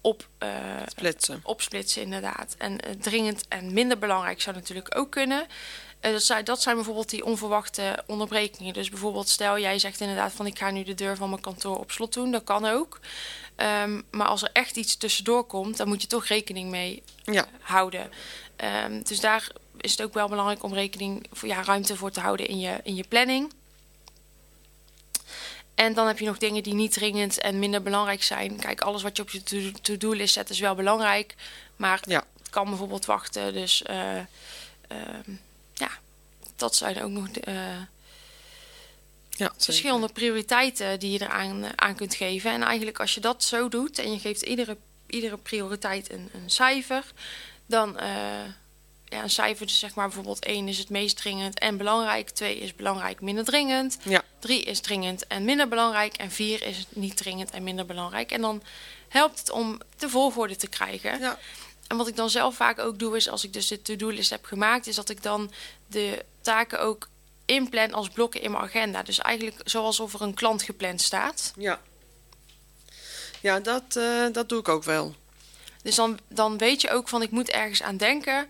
op, 0.00 0.28
eh, 0.38 0.48
Splitsen. 0.86 1.40
opsplitsen, 1.42 2.02
inderdaad. 2.02 2.54
En 2.58 2.80
eh, 2.80 2.90
dringend 3.00 3.44
en 3.48 3.72
minder 3.72 3.98
belangrijk 3.98 4.40
zou 4.40 4.56
natuurlijk 4.56 4.98
ook 4.98 5.10
kunnen. 5.10 5.46
Dat, 6.00 6.22
zijn, 6.22 6.44
dat 6.44 6.62
zijn 6.62 6.76
bijvoorbeeld 6.76 7.10
die 7.10 7.24
onverwachte 7.24 8.02
onderbrekingen. 8.06 8.72
Dus 8.72 8.88
bijvoorbeeld, 8.88 9.28
stel 9.28 9.58
jij 9.58 9.78
zegt 9.78 10.00
inderdaad 10.00 10.32
van 10.32 10.46
ik 10.46 10.58
ga 10.58 10.70
nu 10.70 10.82
de 10.82 10.94
deur 10.94 11.16
van 11.16 11.28
mijn 11.28 11.40
kantoor 11.40 11.78
op 11.78 11.90
slot 11.90 12.12
doen. 12.12 12.30
Dat 12.30 12.44
kan 12.44 12.64
ook. 12.64 13.00
Ehm, 13.56 14.00
maar 14.10 14.26
als 14.26 14.42
er 14.42 14.50
echt 14.52 14.76
iets 14.76 14.96
tussendoor 14.96 15.44
komt, 15.44 15.76
dan 15.76 15.88
moet 15.88 16.02
je 16.02 16.08
toch 16.08 16.26
rekening 16.26 16.70
mee 16.70 17.02
Ja, 17.24 17.46
houden. 17.60 18.10
Ehm, 18.56 19.02
dus 19.02 19.20
daar 19.20 19.52
is 19.80 19.90
het 19.90 20.02
ook 20.02 20.14
wel 20.14 20.28
belangrijk 20.28 20.62
om 20.62 20.74
rekening 20.74 21.26
voor 21.32 21.48
ja, 21.48 21.62
ruimte 21.62 21.96
voor 21.96 22.10
te 22.10 22.20
houden 22.20 22.48
in 22.48 22.58
je, 22.58 22.80
in 22.82 22.94
je 22.94 23.04
planning. 23.08 23.52
En 25.76 25.94
dan 25.94 26.06
heb 26.06 26.18
je 26.18 26.24
nog 26.24 26.38
dingen 26.38 26.62
die 26.62 26.74
niet 26.74 26.92
dringend 26.92 27.38
en 27.40 27.58
minder 27.58 27.82
belangrijk 27.82 28.22
zijn. 28.22 28.56
Kijk, 28.60 28.80
alles 28.80 29.02
wat 29.02 29.16
je 29.16 29.22
op 29.22 29.30
je 29.30 29.42
to- 29.42 29.78
to-do-list 29.82 30.34
zet 30.34 30.50
is 30.50 30.58
wel 30.60 30.74
belangrijk. 30.74 31.34
Maar 31.76 32.00
Ja. 32.06 32.24
het 32.38 32.50
kan 32.50 32.68
bijvoorbeeld 32.68 33.04
wachten. 33.04 33.52
Dus 33.52 33.82
eh, 33.82 34.16
ehm, 34.88 35.30
ja, 35.74 35.90
dat 36.56 36.76
zijn 36.76 37.02
ook 37.02 37.10
nog 37.10 37.30
de, 37.30 37.40
eh, 37.40 37.80
ja 39.30 39.52
verschillende 39.56 40.08
prioriteiten 40.12 40.98
die 41.00 41.12
je 41.12 41.20
eraan 41.22 41.78
aan 41.80 41.94
kunt 41.94 42.14
geven. 42.14 42.50
En 42.52 42.62
eigenlijk 42.62 42.98
als 43.00 43.14
je 43.14 43.20
dat 43.20 43.44
zo 43.44 43.68
doet 43.68 43.98
en 43.98 44.12
je 44.12 44.18
geeft 44.18 44.42
iedere, 44.42 44.76
iedere 45.06 45.36
prioriteit 45.36 46.10
een, 46.12 46.30
een 46.34 46.50
cijfer, 46.50 47.04
dan 47.66 47.98
eh, 47.98 48.08
ja, 49.08 49.22
een 49.22 49.30
cijfer, 49.30 49.66
dus 49.66 49.78
zeg 49.78 49.94
maar 49.94 50.06
bijvoorbeeld 50.06 50.44
1 50.44 50.68
is 50.68 50.78
het 50.78 50.88
meest 50.90 51.16
dringend 51.16 51.58
en 51.58 51.76
belangrijk, 51.76 52.30
2 52.30 52.58
is 52.58 52.74
belangrijk, 52.74 53.20
minder 53.20 53.44
dringend, 53.44 53.98
Ja. 54.02 54.22
3 54.46 54.62
is 54.62 54.80
dringend 54.80 55.26
en 55.26 55.44
minder 55.44 55.68
belangrijk 55.68 56.14
en 56.14 56.30
4 56.30 56.62
is 56.62 56.86
niet 56.88 57.16
dringend 57.16 57.50
en 57.50 57.62
minder 57.62 57.86
belangrijk. 57.86 58.30
En 58.30 58.40
dan 58.40 58.62
helpt 59.08 59.38
het 59.38 59.50
om 59.50 59.80
de 59.98 60.08
volgorde 60.08 60.56
te 60.56 60.68
krijgen. 60.68 61.20
Ja. 61.20 61.38
En 61.86 61.96
wat 61.96 62.08
ik 62.08 62.16
dan 62.16 62.30
zelf 62.30 62.56
vaak 62.56 62.78
ook 62.78 62.98
doe, 62.98 63.16
is 63.16 63.28
als 63.28 63.44
ik 63.44 63.52
dus 63.52 63.68
de 63.68 63.82
to-do-list 63.82 64.30
heb 64.30 64.44
gemaakt, 64.44 64.86
is 64.86 64.94
dat 64.94 65.08
ik 65.08 65.22
dan 65.22 65.50
de 65.86 66.24
taken 66.40 66.80
ook 66.80 67.08
inplan 67.44 67.92
als 67.92 68.08
blokken 68.08 68.42
in 68.42 68.50
mijn 68.50 68.62
agenda. 68.62 69.02
Dus 69.02 69.18
eigenlijk 69.18 69.60
zoals 69.64 70.00
of 70.00 70.14
er 70.14 70.22
een 70.22 70.34
klant 70.34 70.62
gepland 70.62 71.00
staat. 71.00 71.52
Ja, 71.56 71.80
ja 73.40 73.60
dat, 73.60 73.96
eh, 73.96 74.26
dat 74.32 74.48
doe 74.48 74.60
ik 74.60 74.68
ook 74.68 74.84
wel. 74.84 75.14
Dus 75.82 75.94
dan, 75.94 76.18
dan 76.28 76.58
weet 76.58 76.80
je 76.80 76.90
ook 76.90 77.08
van 77.08 77.22
ik 77.22 77.30
moet 77.30 77.50
ergens 77.50 77.82
aan 77.82 77.96
denken. 77.96 78.46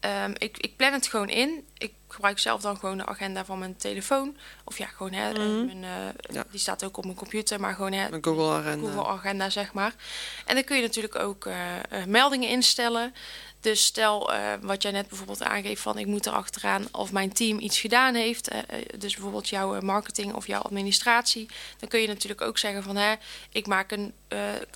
Ehm, 0.00 0.32
ik, 0.38 0.58
ik 0.58 0.76
plan 0.76 0.92
het 0.92 1.06
gewoon 1.06 1.28
in. 1.28 1.66
Ik 1.78 1.92
gebruik 2.08 2.38
zelf 2.38 2.60
dan 2.60 2.76
gewoon 2.78 2.96
de 2.98 3.06
agenda 3.06 3.44
van 3.44 3.58
mijn 3.58 3.76
telefoon. 3.76 4.36
Of 4.64 4.78
ja, 4.78 4.86
gewoon 4.86 5.12
hè, 5.12 5.32
mijn, 5.32 5.84
eh, 5.84 6.34
Ja. 6.34 6.44
die 6.50 6.60
staat 6.60 6.84
ook 6.84 6.96
op 6.96 7.04
mijn 7.04 7.16
computer, 7.16 7.60
maar 7.60 7.74
gewoon 7.74 7.92
hè, 7.92 8.08
Mijn 8.08 8.24
Google 8.24 8.58
Agenda. 8.58 8.86
Google 8.90 9.06
Agenda, 9.12 9.50
zeg 9.50 9.72
maar. 9.72 9.94
En 10.46 10.54
dan 10.54 10.64
kun 10.64 10.76
je 10.76 10.82
natuurlijk 10.82 11.14
ook 11.18 11.46
eh, 11.46 11.76
eh, 11.90 12.04
meldingen 12.06 12.48
instellen. 12.48 13.14
Dus 13.60 13.84
stel 13.84 14.32
eh, 14.32 14.52
wat 14.60 14.82
jij 14.82 14.92
net 14.92 15.08
bijvoorbeeld 15.08 15.42
aangeeft 15.42 15.82
van 15.82 15.98
ik 15.98 16.06
moet 16.06 16.26
er 16.26 16.32
achteraan 16.32 16.88
of 16.92 17.12
mijn 17.12 17.32
team 17.32 17.58
iets 17.58 17.80
gedaan 17.80 18.14
heeft. 18.14 18.48
eh, 18.48 18.58
eh, 18.58 18.84
dus 18.98 19.14
bijvoorbeeld 19.14 19.48
jouw 19.48 19.80
marketing 19.80 20.34
of 20.34 20.46
jouw 20.46 20.60
administratie. 20.60 21.48
Dan 21.78 21.88
kun 21.88 22.00
je 22.00 22.06
natuurlijk 22.06 22.40
ook 22.40 22.58
zeggen 22.58 22.82
van 22.82 22.96
hè, 22.96 23.14
ik 23.52 23.66
maak 23.66 23.90
een 23.90 24.14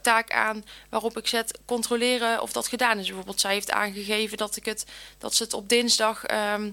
taak 0.03 0.33
aan 0.33 0.65
waarop 0.89 1.19
ik 1.19 1.27
zet 1.27 1.59
controleren 1.67 2.43
of 2.43 2.53
dat 2.53 2.69
gedaan 2.69 2.99
is. 2.99 3.07
Bijvoorbeeld 3.07 3.41
zij 3.41 3.53
heeft 3.53 3.71
aangegeven 3.71 4.37
dat 4.37 4.57
ik 4.57 4.65
het 4.65 4.87
dat 5.19 5.35
ze 5.35 5.43
het 5.43 5.55
op 5.55 5.69
dinsdag. 5.69 6.25
ehm, 6.25 6.71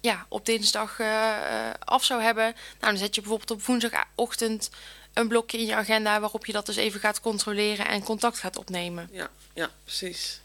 ja, 0.00 0.26
op 0.28 0.46
dinsdag 0.46 1.00
af 1.78 2.04
zou 2.04 2.22
hebben. 2.22 2.44
Nou, 2.44 2.54
dan 2.92 2.96
zet 2.96 3.14
je 3.14 3.20
bijvoorbeeld 3.20 3.50
op 3.50 3.64
woensdagochtend 3.64 4.70
een 5.16 5.28
blokje 5.28 5.58
in 5.58 5.66
je 5.66 5.74
agenda 5.74 6.20
waarop 6.20 6.46
je 6.46 6.52
dat 6.52 6.66
dus 6.66 6.76
even 6.76 7.00
gaat 7.00 7.20
controleren 7.20 7.86
en 7.86 8.02
contact 8.02 8.38
gaat 8.38 8.56
opnemen. 8.56 9.08
Ja, 9.12 9.30
ja, 9.54 9.70
precies. 9.84 10.40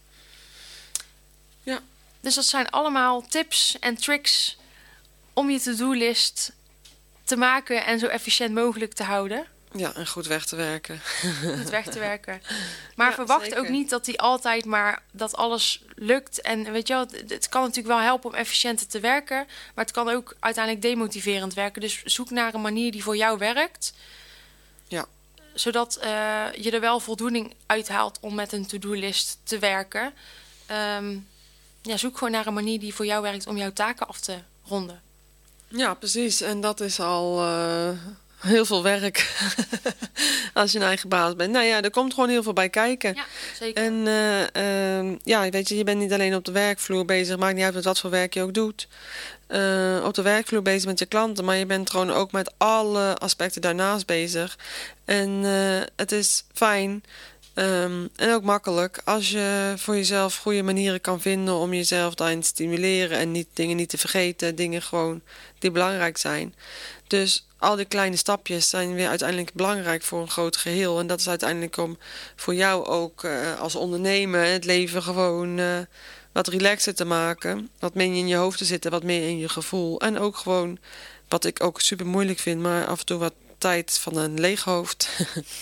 Dus 2.21 2.35
dat 2.35 2.45
zijn 2.45 2.69
allemaal 2.69 3.21
tips 3.27 3.79
en 3.79 3.95
tricks 3.95 4.57
om 5.33 5.49
je 5.49 5.59
to-do-list 5.59 6.51
te 7.23 7.35
maken 7.35 7.85
en 7.85 7.99
zo 7.99 8.07
efficiënt 8.07 8.53
mogelijk 8.53 8.93
te 8.93 9.03
houden. 9.03 9.45
Ja, 9.71 9.93
en 9.93 10.07
goed 10.07 10.27
weg 10.27 10.45
te 10.45 10.55
werken. 10.55 10.99
het 11.41 11.69
weg 11.69 11.85
te 11.87 11.99
werken. 11.99 12.41
Maar 12.95 13.09
Ja, 13.09 13.15
verwacht 13.15 13.43
zeker. 13.43 13.59
ook 13.59 13.69
niet 13.69 13.89
dat 13.89 14.05
die 14.05 14.19
altijd 14.19 14.65
maar 14.65 15.03
dat 15.11 15.35
alles 15.35 15.81
lukt. 15.95 16.41
En 16.41 16.71
weet 16.71 16.87
je 16.87 16.93
wel, 16.93 17.07
het 17.27 17.49
kan 17.49 17.61
natuurlijk 17.61 17.87
wel 17.95 17.99
helpen 18.05 18.29
om 18.29 18.35
efficiënter 18.35 18.87
te 18.87 18.99
werken, 18.99 19.47
maar 19.75 19.85
het 19.85 19.93
kan 19.93 20.09
ook 20.09 20.35
uiteindelijk 20.39 20.83
demotiverend 20.83 21.53
werken. 21.53 21.81
Dus 21.81 22.03
zoek 22.03 22.29
naar 22.29 22.53
een 22.53 22.61
manier 22.61 22.91
die 22.91 23.03
voor 23.03 23.17
jou 23.17 23.37
werkt. 23.37 23.93
Ja. 24.91 25.05
Zodat 25.53 25.95
eh, 25.95 26.45
je 26.57 26.71
er 26.71 26.79
wel 26.79 26.99
voldoening 26.99 27.53
uithaalt 27.65 28.17
om 28.21 28.35
met 28.35 28.51
een 28.51 28.65
to-do-list 28.65 29.37
te 29.43 29.59
werken. 29.59 30.13
Ehm, 30.65 31.17
ja, 31.81 31.97
zoek 31.97 32.17
gewoon 32.17 32.33
naar 32.33 32.47
een 32.47 32.53
manier 32.53 32.79
die 32.79 32.93
voor 32.93 33.05
jou 33.05 33.21
werkt 33.21 33.47
om 33.47 33.57
jouw 33.57 33.73
taken 33.73 34.07
af 34.07 34.19
te 34.19 34.37
ronden. 34.65 35.01
Ja, 35.67 35.93
precies. 35.93 36.41
En 36.41 36.61
dat 36.61 36.79
is 36.79 36.99
al 36.99 37.39
eh, 37.41 37.89
heel 38.37 38.65
veel 38.65 38.83
werk. 38.83 39.17
Als 40.53 40.71
je 40.71 40.79
een 40.79 40.85
eigen 40.85 41.09
baas 41.09 41.35
bent. 41.35 41.51
Nou 41.51 41.65
ja, 41.65 41.81
er 41.81 41.91
komt 41.91 42.13
gewoon 42.13 42.29
heel 42.29 42.43
veel 42.43 42.53
bij 42.53 42.69
kijken. 42.69 43.13
Ja, 43.15 43.25
zeker. 43.59 43.83
En 43.83 44.07
eh, 44.07 44.97
ehm, 44.97 45.17
ja, 45.23 45.49
weet 45.49 45.69
je, 45.69 45.77
je 45.77 45.83
bent 45.83 45.99
niet 45.99 46.13
alleen 46.13 46.35
op 46.35 46.45
de 46.45 46.51
werkvloer 46.51 47.05
bezig. 47.05 47.37
Maakt 47.37 47.55
niet 47.55 47.63
uit 47.63 47.73
met 47.73 47.83
wat 47.83 47.99
voor 47.99 48.09
werk 48.09 48.33
je 48.33 48.41
ook 48.41 48.53
doet. 48.53 48.87
Eh, 49.51 50.01
op 50.03 50.13
de 50.13 50.21
werkvloer 50.21 50.61
bezig 50.61 50.85
met 50.85 50.99
je 50.99 51.05
klanten. 51.05 51.45
Maar 51.45 51.55
je 51.55 51.65
bent 51.65 51.89
gewoon 51.89 52.11
ook 52.11 52.31
met 52.31 52.51
alle 52.57 53.17
aspecten 53.17 53.61
daarnaast 53.61 54.05
bezig. 54.05 54.57
En 55.05 55.41
eh, 55.43 55.87
het 55.95 56.11
is 56.11 56.43
fijn 56.53 57.03
ehm, 57.53 58.07
en 58.15 58.33
ook 58.33 58.43
makkelijk 58.43 59.01
als 59.03 59.31
je 59.31 59.73
voor 59.77 59.95
jezelf 59.95 60.37
goede 60.37 60.63
manieren 60.63 61.01
kan 61.01 61.21
vinden 61.21 61.53
om 61.53 61.73
jezelf 61.73 62.15
daarin 62.15 62.41
te 62.41 62.47
stimuleren. 62.47 63.17
En 63.17 63.31
niet, 63.31 63.47
dingen 63.53 63.77
niet 63.77 63.89
te 63.89 63.97
vergeten. 63.97 64.55
Dingen 64.55 64.81
gewoon 64.81 65.21
die 65.59 65.71
belangrijk 65.71 66.17
zijn. 66.17 66.55
Dus 67.07 67.47
al 67.57 67.75
die 67.75 67.85
kleine 67.85 68.15
stapjes 68.15 68.69
zijn 68.69 68.93
weer 68.93 69.07
uiteindelijk 69.07 69.53
belangrijk 69.53 70.03
voor 70.03 70.21
een 70.21 70.29
groot 70.29 70.57
geheel. 70.57 70.99
En 70.99 71.07
dat 71.07 71.19
is 71.19 71.29
uiteindelijk 71.29 71.77
om 71.77 71.97
voor 72.35 72.55
jou 72.55 72.85
ook 72.85 73.23
eh, 73.23 73.59
als 73.59 73.75
ondernemer 73.75 74.45
het 74.45 74.65
leven 74.65 75.03
gewoon 75.03 75.59
wat 76.31 76.47
relaxer 76.47 76.95
te 76.95 77.05
maken. 77.05 77.69
Wat 77.79 77.93
minder 77.93 78.19
in 78.19 78.27
je 78.27 78.35
hoofd 78.35 78.57
te 78.57 78.65
zitten, 78.65 78.91
wat 78.91 79.03
meer 79.03 79.27
in 79.27 79.37
je 79.37 79.49
gevoel. 79.49 79.99
En 79.99 80.19
ook 80.19 80.37
gewoon, 80.37 80.77
wat 81.27 81.45
ik 81.45 81.63
ook 81.63 81.81
super 81.81 82.05
moeilijk 82.05 82.39
vind, 82.39 82.61
maar 82.61 82.85
af 82.85 82.99
en 82.99 83.05
toe 83.05 83.17
wat 83.17 83.33
tijd 83.61 83.99
van 84.01 84.17
een 84.17 84.39
leeg 84.39 84.63
hoofd. 84.63 85.09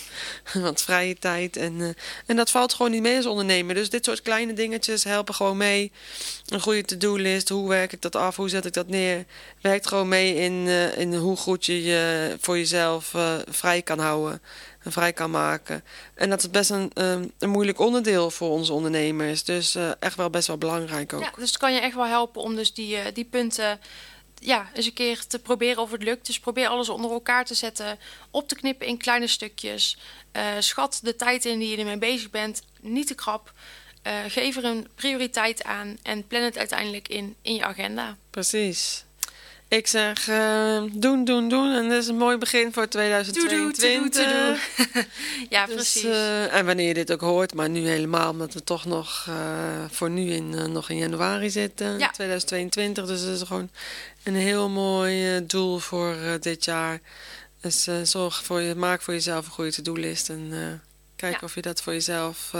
wat 0.54 0.82
vrije 0.82 1.18
tijd. 1.18 1.56
En, 1.56 1.80
eh, 1.80 1.88
en 2.26 2.36
dat 2.36 2.50
valt 2.50 2.74
gewoon 2.74 2.90
niet 2.90 3.02
mee 3.02 3.16
als 3.16 3.26
ondernemer. 3.26 3.74
Dus 3.74 3.90
dit 3.90 4.04
soort 4.04 4.22
kleine 4.22 4.52
dingetjes 4.52 5.04
helpen 5.04 5.34
gewoon 5.34 5.56
mee. 5.56 5.92
Een 6.46 6.60
goede 6.60 6.84
to-do-list. 6.84 7.48
Hoe 7.48 7.68
werk 7.68 7.92
ik 7.92 8.02
dat 8.02 8.16
af? 8.16 8.36
Hoe 8.36 8.48
zet 8.48 8.64
ik 8.64 8.72
dat 8.72 8.88
neer? 8.88 9.24
Werkt 9.60 9.86
gewoon 9.86 10.08
mee 10.08 10.34
in, 10.34 10.64
eh, 10.66 10.98
in 10.98 11.14
hoe 11.14 11.36
goed 11.36 11.66
je 11.66 11.82
je 11.82 12.36
voor 12.40 12.56
jezelf 12.56 13.14
eh, 13.14 13.34
vrij 13.48 13.82
kan 13.82 13.98
houden. 13.98 14.42
En 14.82 14.92
vrij 14.92 15.12
kan 15.12 15.30
maken. 15.30 15.84
En 16.14 16.30
dat 16.30 16.38
is 16.38 16.50
best 16.50 16.70
een, 16.70 16.90
ehm, 16.94 17.26
een 17.38 17.50
moeilijk 17.50 17.78
onderdeel 17.78 18.30
voor 18.30 18.50
onze 18.50 18.72
ondernemers. 18.72 19.44
Dus 19.44 19.76
echt 19.98 20.16
wel 20.16 20.30
best 20.30 20.46
wel 20.46 20.58
belangrijk 20.58 21.12
ook. 21.12 21.22
Ja, 21.22 21.32
dus 21.36 21.48
het 21.48 21.58
kan 21.58 21.74
je 21.74 21.80
echt 21.80 21.94
wel 21.94 22.06
helpen 22.06 22.42
om 22.42 22.54
dus 22.54 22.74
die, 22.74 23.12
die 23.12 23.24
punten 23.24 23.80
ja, 24.40 24.70
eens 24.74 24.86
een 24.86 24.92
keer 24.92 25.26
te 25.26 25.38
proberen 25.38 25.82
of 25.82 25.90
het 25.90 26.02
lukt. 26.02 26.26
Dus 26.26 26.40
probeer 26.40 26.68
alles 26.68 26.88
onder 26.88 27.10
elkaar 27.10 27.44
te 27.44 27.54
zetten, 27.54 27.98
op 28.30 28.48
te 28.48 28.54
knippen 28.54 28.86
in 28.86 28.96
kleine 28.96 29.26
stukjes. 29.26 29.96
Eh, 30.32 30.44
schat 30.58 31.00
de 31.02 31.16
tijd 31.16 31.44
in 31.44 31.58
die 31.58 31.70
je 31.70 31.76
ermee 31.76 31.98
bezig 31.98 32.30
bent, 32.30 32.62
niet 32.80 33.06
te 33.06 33.14
krap. 33.14 33.52
Eh, 34.02 34.18
geef 34.28 34.56
er 34.56 34.64
een 34.64 34.88
prioriteit 34.94 35.64
aan 35.64 35.98
en 36.02 36.26
plan 36.26 36.42
het 36.42 36.58
uiteindelijk 36.58 37.08
in, 37.08 37.36
in 37.42 37.54
je 37.54 37.64
agenda. 37.64 38.16
Precies. 38.30 39.04
Ik 39.70 39.86
zeg 39.86 40.28
eh, 40.28 40.82
doen, 40.92 41.24
doen, 41.24 41.48
doen. 41.48 41.72
En 41.74 41.88
dat 41.88 42.02
is 42.02 42.08
een 42.08 42.16
mooi 42.16 42.36
begin 42.36 42.72
voor 42.72 42.88
2022. 42.88 44.10
To-do, 44.12 44.56
ja, 45.50 45.66
Dus, 45.66 45.74
precies. 45.74 46.04
eh, 46.04 46.54
en 46.54 46.66
wanneer 46.66 46.86
je 46.88 46.94
dit 46.94 47.12
ook 47.12 47.20
hoort, 47.20 47.54
maar 47.54 47.68
nu 47.70 47.86
helemaal, 47.88 48.30
omdat 48.30 48.54
we 48.54 48.64
toch 48.64 48.84
nog 48.84 49.24
eh, 49.28 49.84
voor 49.90 50.10
nu 50.10 50.30
in, 50.30 50.54
eh, 50.58 50.64
nog 50.64 50.88
in 50.90 50.96
januari 50.96 51.50
zitten, 51.50 51.98
Ja. 51.98 52.10
2022. 52.10 53.06
Dus 53.06 53.24
dat 53.24 53.36
is 53.36 53.42
gewoon 53.42 53.70
een 54.22 54.34
heel 54.34 54.68
mooi 54.68 55.46
doel 55.46 55.78
voor 55.78 56.16
dit 56.40 56.64
jaar. 56.64 57.00
Dus 57.60 57.88
zorg 58.02 58.44
voor 58.44 58.60
je, 58.60 58.74
maak 58.74 59.02
voor 59.02 59.14
jezelf 59.14 59.46
een 59.46 59.52
goede 59.52 59.72
to-do-list 59.72 60.28
en 60.28 60.52
kijk 61.16 61.32
Ja. 61.34 61.40
of 61.42 61.54
je 61.54 61.62
dat 61.62 61.82
voor 61.82 61.92
jezelf 61.92 62.50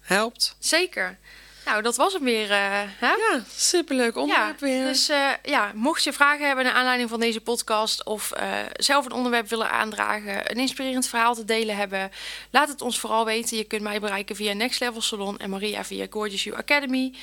helpt. 0.00 0.56
Zeker. 0.58 1.18
Nou, 1.64 1.82
dat 1.82 1.96
was 1.96 2.12
hem 2.12 2.24
weer. 2.24 2.50
eh, 2.50 2.80
hè? 2.98 3.06
Ja, 3.12 3.44
superleuk 3.56 4.16
onderwerp 4.16 4.60
ja, 4.60 4.66
weer. 4.66 4.84
Dus 4.84 5.08
eh, 5.08 5.28
ja, 5.42 5.70
mocht 5.74 6.04
je 6.04 6.12
vragen 6.12 6.46
hebben 6.46 6.64
naar 6.64 6.74
aanleiding 6.74 7.08
van 7.10 7.20
deze 7.20 7.40
podcast 7.40 8.04
of 8.04 8.30
eh, 8.32 8.52
zelf 8.72 9.04
een 9.04 9.12
onderwerp 9.12 9.48
willen 9.48 9.70
aandragen, 9.70 10.50
een 10.50 10.56
inspirerend 10.58 11.06
verhaal 11.06 11.34
te 11.34 11.44
delen 11.44 11.76
hebben, 11.76 12.10
laat 12.50 12.68
het 12.68 12.80
ons 12.80 13.00
vooral 13.00 13.24
weten. 13.24 13.56
Je 13.56 13.64
kunt 13.64 13.82
mij 13.82 14.00
bereiken 14.00 14.36
via 14.36 14.52
Next 14.52 14.80
Level 14.80 15.00
Salon 15.02 15.38
en 15.38 15.50
Maria 15.50 15.84
via 15.84 16.06
Gorgeous 16.10 16.44
You 16.44 16.56
Academy. 16.56 17.14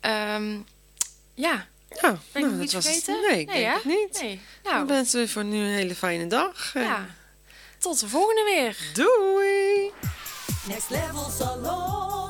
Ehm, 0.00 0.56
ja, 1.34 1.66
Ja, 2.00 2.08
Ben 2.10 2.18
ik 2.32 2.40
nou, 2.40 2.52
nog 2.52 2.62
iets 2.62 2.72
dat 2.72 2.84
was 2.84 2.94
het. 2.94 3.06
Nee, 3.06 3.40
ik 3.40 3.52
denk 3.52 3.74
het 3.74 3.84
niet. 3.84 4.20
Nee. 4.22 4.40
Dan 4.62 4.72
Nou, 4.72 4.86
wensen 4.86 5.20
we 5.20 5.28
voor 5.28 5.44
nu 5.44 5.58
een 5.58 5.72
hele 5.74 5.94
fijne 5.94 6.26
dag. 6.26 6.70
Ja. 6.74 7.06
Tot 7.78 8.00
de 8.00 8.08
volgende 8.08 8.42
weer. 8.44 8.76
Doei! 8.94 9.90
Next 10.66 10.90
Level 10.90 11.30
Salon. 11.38 12.21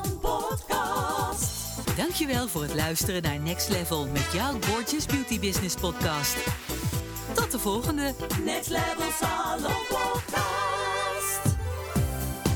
Dankjewel 1.97 2.47
voor 2.47 2.61
het 2.61 2.75
luisteren 2.75 3.21
naar 3.21 3.39
Next 3.39 3.69
Level 3.69 4.07
met 4.07 4.29
jouw 4.33 4.51
Gorgeous 4.61 5.05
Beauty 5.05 5.39
Business 5.39 5.75
podcast. 5.75 6.37
Tot 7.33 7.51
de 7.51 7.59
volgende! 7.59 8.13
Next 8.45 8.69
Level 8.69 9.11
Salon 9.21 9.73
Podcast. 9.89 11.55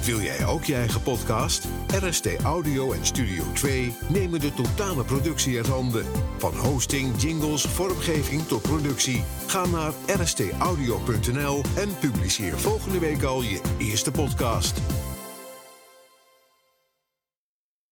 Wil 0.03 0.21
jij 0.21 0.45
ook 0.45 0.63
je 0.63 0.75
eigen 0.75 1.01
podcast? 1.01 1.65
RST 2.01 2.35
Audio 2.43 2.91
en 2.91 3.05
Studio 3.05 3.43
2 3.53 3.95
nemen 4.09 4.39
de 4.39 4.53
totale 4.53 5.03
productie 5.03 5.57
uit 5.57 5.67
handen. 5.67 6.05
Van 6.37 6.55
hosting, 6.55 7.21
jingles, 7.21 7.61
vormgeving 7.61 8.47
tot 8.47 8.61
productie. 8.61 9.23
Ga 9.47 9.65
naar 9.65 9.93
rstaudio.nl 10.07 11.63
en 11.75 11.97
publiceer 11.99 12.59
volgende 12.59 12.99
week 12.99 13.23
al 13.23 13.41
je 13.41 13.61
eerste 13.77 14.11
podcast. 14.11 14.81